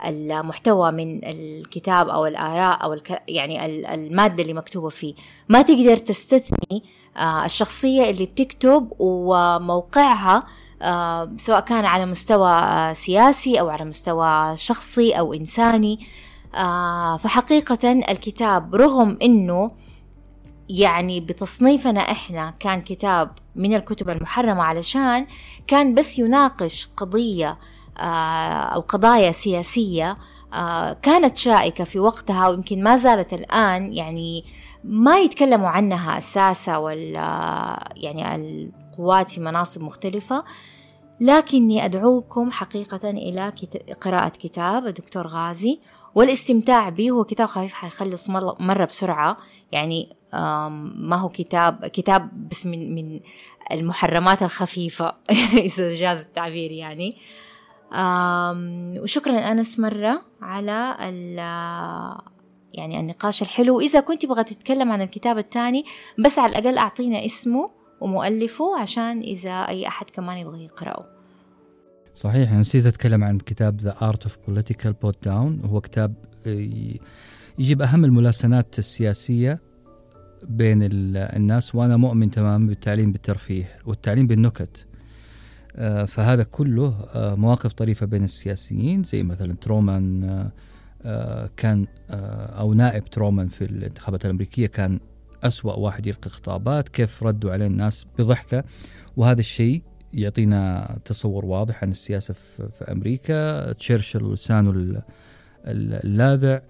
بالمحتوى 0.00 0.90
من 0.90 1.24
الكتاب 1.24 2.08
أو 2.08 2.26
الآراء 2.26 2.84
أو 2.84 2.96
يعني 3.28 3.66
المادة 3.94 4.42
اللي 4.42 4.54
مكتوبة 4.54 4.88
فيه. 4.88 5.14
ما 5.48 5.62
تقدر 5.62 5.96
تستثني 5.96 6.82
آه، 7.16 7.44
الشخصية 7.44 8.10
اللي 8.10 8.26
بتكتب 8.26 8.92
وموقعها 8.98 10.42
آه، 10.82 11.32
سواء 11.36 11.60
كان 11.60 11.84
على 11.84 12.06
مستوى 12.06 12.54
سياسي 12.94 13.60
أو 13.60 13.68
على 13.68 13.84
مستوى 13.84 14.56
شخصي 14.56 15.12
أو 15.12 15.34
إنساني. 15.34 15.98
فحقيقة 17.18 17.92
الكتاب 17.92 18.74
رغم 18.74 19.18
أنه 19.22 19.70
يعني 20.78 21.20
بتصنيفنا 21.20 22.00
إحنا 22.00 22.54
كان 22.60 22.80
كتاب 22.80 23.30
من 23.56 23.74
الكتب 23.74 24.10
المحرمة 24.10 24.62
علشان 24.62 25.26
كان 25.66 25.94
بس 25.94 26.18
يناقش 26.18 26.88
قضية 26.96 27.58
آه، 27.98 28.62
أو 28.74 28.80
قضايا 28.80 29.30
سياسية 29.30 30.16
آه، 30.52 30.92
كانت 30.92 31.36
شائكة 31.36 31.84
في 31.84 31.98
وقتها 31.98 32.48
ويمكن 32.48 32.82
ما 32.82 32.96
زالت 32.96 33.32
الآن 33.32 33.92
يعني 33.92 34.44
ما 34.84 35.18
يتكلموا 35.18 35.68
عنها 35.68 36.16
الساسة 36.16 36.78
وال 36.78 37.14
يعني 37.96 38.34
القوات 38.34 39.30
في 39.30 39.40
مناصب 39.40 39.82
مختلفة. 39.82 40.44
لكني 41.20 41.84
أدعوكم 41.84 42.50
حقيقة 42.50 43.10
إلى 43.10 43.52
قراءة 44.00 44.28
كتاب 44.28 44.86
الدكتور 44.86 45.26
غازي 45.26 45.80
والإستمتاع 46.14 46.88
به. 46.88 47.10
هو 47.10 47.24
كتاب 47.24 47.48
خفيف 47.48 47.72
حيخلص 47.72 48.30
مرة 48.60 48.84
بسرعة. 48.84 49.36
يعني 49.72 50.16
ما 50.94 51.16
هو 51.16 51.28
كتاب 51.28 51.86
كتاب 51.86 52.48
بس 52.50 52.66
من 52.66 52.94
من 52.94 53.20
المحرمات 53.72 54.42
الخفيفة 54.42 55.14
إذا 55.68 55.94
جاز 55.94 56.20
التعبير 56.20 56.70
يعني. 56.70 57.16
وشكرا 59.02 59.52
أنس 59.52 59.78
مرة 59.78 60.22
على 60.42 60.96
يعني 62.74 63.00
النقاش 63.00 63.42
الحلو. 63.42 63.76
وإذا 63.76 64.00
كنت 64.00 64.22
تبغى 64.22 64.44
تتكلم 64.44 64.92
عن 64.92 65.02
الكتاب 65.02 65.38
الثاني 65.38 65.84
بس 66.18 66.38
على 66.38 66.58
الأقل 66.58 66.78
أعطينا 66.78 67.24
اسمه 67.24 67.66
ومؤلفه 68.00 68.78
عشان 68.78 69.20
إذا 69.20 69.50
أي 69.50 69.88
أحد 69.88 70.10
كمان 70.10 70.38
يبغى 70.38 70.64
يقرأه. 70.64 71.06
صحيح 72.14 72.52
نسيت 72.52 72.86
أتكلم 72.86 73.24
عن 73.24 73.38
كتاب 73.38 73.80
The 73.80 74.02
Art 74.02 74.28
of 74.28 74.32
Political 74.32 74.92
Put 75.04 75.28
Down. 75.28 75.66
هو 75.66 75.80
كتاب 75.80 76.14
آه، 76.46 76.94
يجيب 77.60 77.82
أهم 77.82 78.04
الملاسنات 78.04 78.78
السياسية 78.78 79.60
بين 80.42 80.78
الناس 80.82 81.74
وأنا 81.74 81.96
مؤمن 81.96 82.30
تماما 82.30 82.66
بالتعليم 82.66 83.12
بالترفيه 83.12 83.78
والتعليم 83.86 84.26
بالنكت. 84.26 84.86
آه، 85.76 86.04
فهذا 86.04 86.42
كله 86.42 87.08
آه، 87.14 87.34
مواقف 87.34 87.72
طريفة 87.72 88.06
بين 88.06 88.24
السياسيين 88.24 89.02
زي 89.02 89.22
مثلا 89.22 89.54
ترومان 89.54 90.24
آه، 91.04 91.50
كان 91.56 91.86
أو 92.10 92.74
نائب 92.74 93.04
ترومان 93.04 93.48
في 93.48 93.64
الانتخابات 93.64 94.24
الأمريكية 94.24 94.66
كان 94.66 95.00
أسوأ 95.42 95.72
واحد 95.72 96.06
يلقي 96.06 96.30
خطابات 96.30 96.88
كيف 96.88 97.22
ردوا 97.22 97.52
عليه 97.52 97.66
الناس 97.66 98.06
بضحكة. 98.18 98.64
وهذا 99.16 99.40
الشيء 99.40 99.82
يعطينا 100.12 100.98
تصور 101.04 101.44
واضح 101.44 101.82
عن 101.82 101.90
السياسة 101.90 102.34
في 102.34 102.92
أمريكا. 102.92 103.72
تشرشل 103.72 104.32
لسانه 104.32 105.02
اللاذع. 105.66 106.60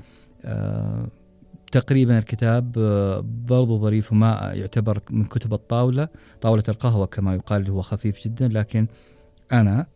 تقريبا 1.73 2.19
الكتاب 2.19 2.75
آه، 2.79 3.25
برضو 3.47 3.77
ظريف 3.77 4.13
وما 4.13 4.53
يعتبر 4.55 5.01
من 5.11 5.25
كتب 5.25 5.53
الطاولة 5.55 6.09
طاولة 6.41 6.63
القهوة 6.69 7.07
كما 7.07 7.35
يقال 7.35 7.71
هو 7.71 7.83
خفيف 7.83 8.25
جدا 8.25 8.49
لكن 8.49 8.87
أنا 9.53 9.87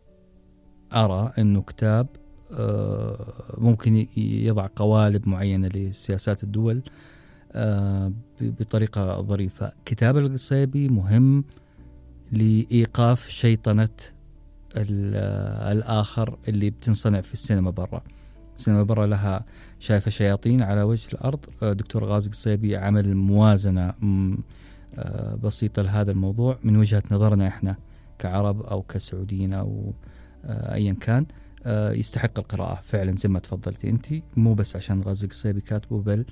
أرى 0.93 1.31
أنه 1.37 1.61
كتاب 1.61 2.07
آه، 2.51 3.33
ممكن 3.57 4.07
يضع 4.17 4.67
قوالب 4.75 5.29
معينة 5.29 5.67
لسياسات 5.67 6.43
الدول 6.43 6.81
آه، 7.51 8.13
بطريقة 8.41 9.21
ظريفة. 9.21 9.71
كتاب 9.85 10.17
القصيبي 10.17 10.89
مهم 10.89 11.43
لإيقاف 12.31 13.27
شيطنة 13.29 13.89
الآخر 14.77 16.37
اللي 16.47 16.69
بتنصنع 16.69 17.21
في 17.21 17.33
السينما 17.33 17.69
برا. 17.69 18.01
السينما 18.57 18.83
برا 18.83 19.07
لها 19.07 19.45
شايفة 19.79 20.11
شياطين 20.11 20.61
على 20.63 20.83
وجه 20.83 21.07
الأرض. 21.13 21.45
آه، 21.63 21.73
دكتور 21.73 22.05
غازي 22.05 22.29
قصيبي 22.29 22.77
عمل 22.77 23.15
موازنة 23.15 23.93
آه، 24.95 25.35
بسيطة 25.35 25.81
لهذا 25.81 26.11
الموضوع 26.11 26.59
من 26.63 26.77
وجهة 26.77 27.03
نظرنا 27.11 27.47
إحنا 27.47 27.75
كعرب 28.19 28.61
أو 28.61 28.81
كسعوديين 28.81 29.53
أو 29.53 29.93
آه، 30.45 30.73
أيا 30.73 30.93
كان. 30.93 31.25
يستحق 31.67 32.39
القراءة. 32.39 32.79
فعلا 32.81 33.15
زي 33.15 33.29
ما 33.29 33.39
تفضلتي 33.39 33.89
أنت. 33.89 34.05
مو 34.37 34.53
بس 34.53 34.75
عشان 34.75 35.01
غازي 35.01 35.27
قصيبي 35.27 35.61
كاتبه 35.61 36.01
بل 36.01 36.25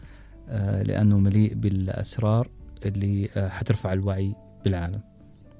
لأنه 0.84 1.20
مليء 1.20 1.54
بالأسرار 1.54 2.50
اللي 2.86 3.30
حترفع 3.50 3.94
الوعي 3.94 4.36
بالعالم. 4.64 5.02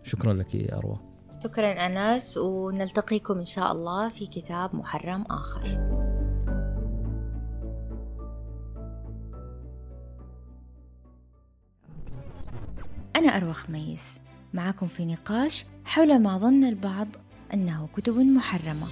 شكرا 0.04 0.34
لك 0.34 0.56
يا 0.56 0.78
أروى. 0.78 1.13
شكرا 1.44 1.72
أنس 1.72 2.38
ونلتقيكم 2.38 3.38
إن 3.38 3.46
شاء 3.46 3.72
الله 3.72 4.10
في 4.10 4.28
كتاب 4.28 4.76
محرم 4.76 5.26
آخر. 5.30 5.64
أنا 13.16 13.38
أروى 13.38 13.54
خميس 13.54 14.22
معكم 14.54 14.88
في 14.88 15.06
نقاش 15.06 15.66
حول 15.86 16.20
ما 16.20 16.38
ظن 16.38 16.64
البعض 16.64 17.08
أنه 17.54 17.88
كتب 17.96 18.18
محرمة. 18.18 18.88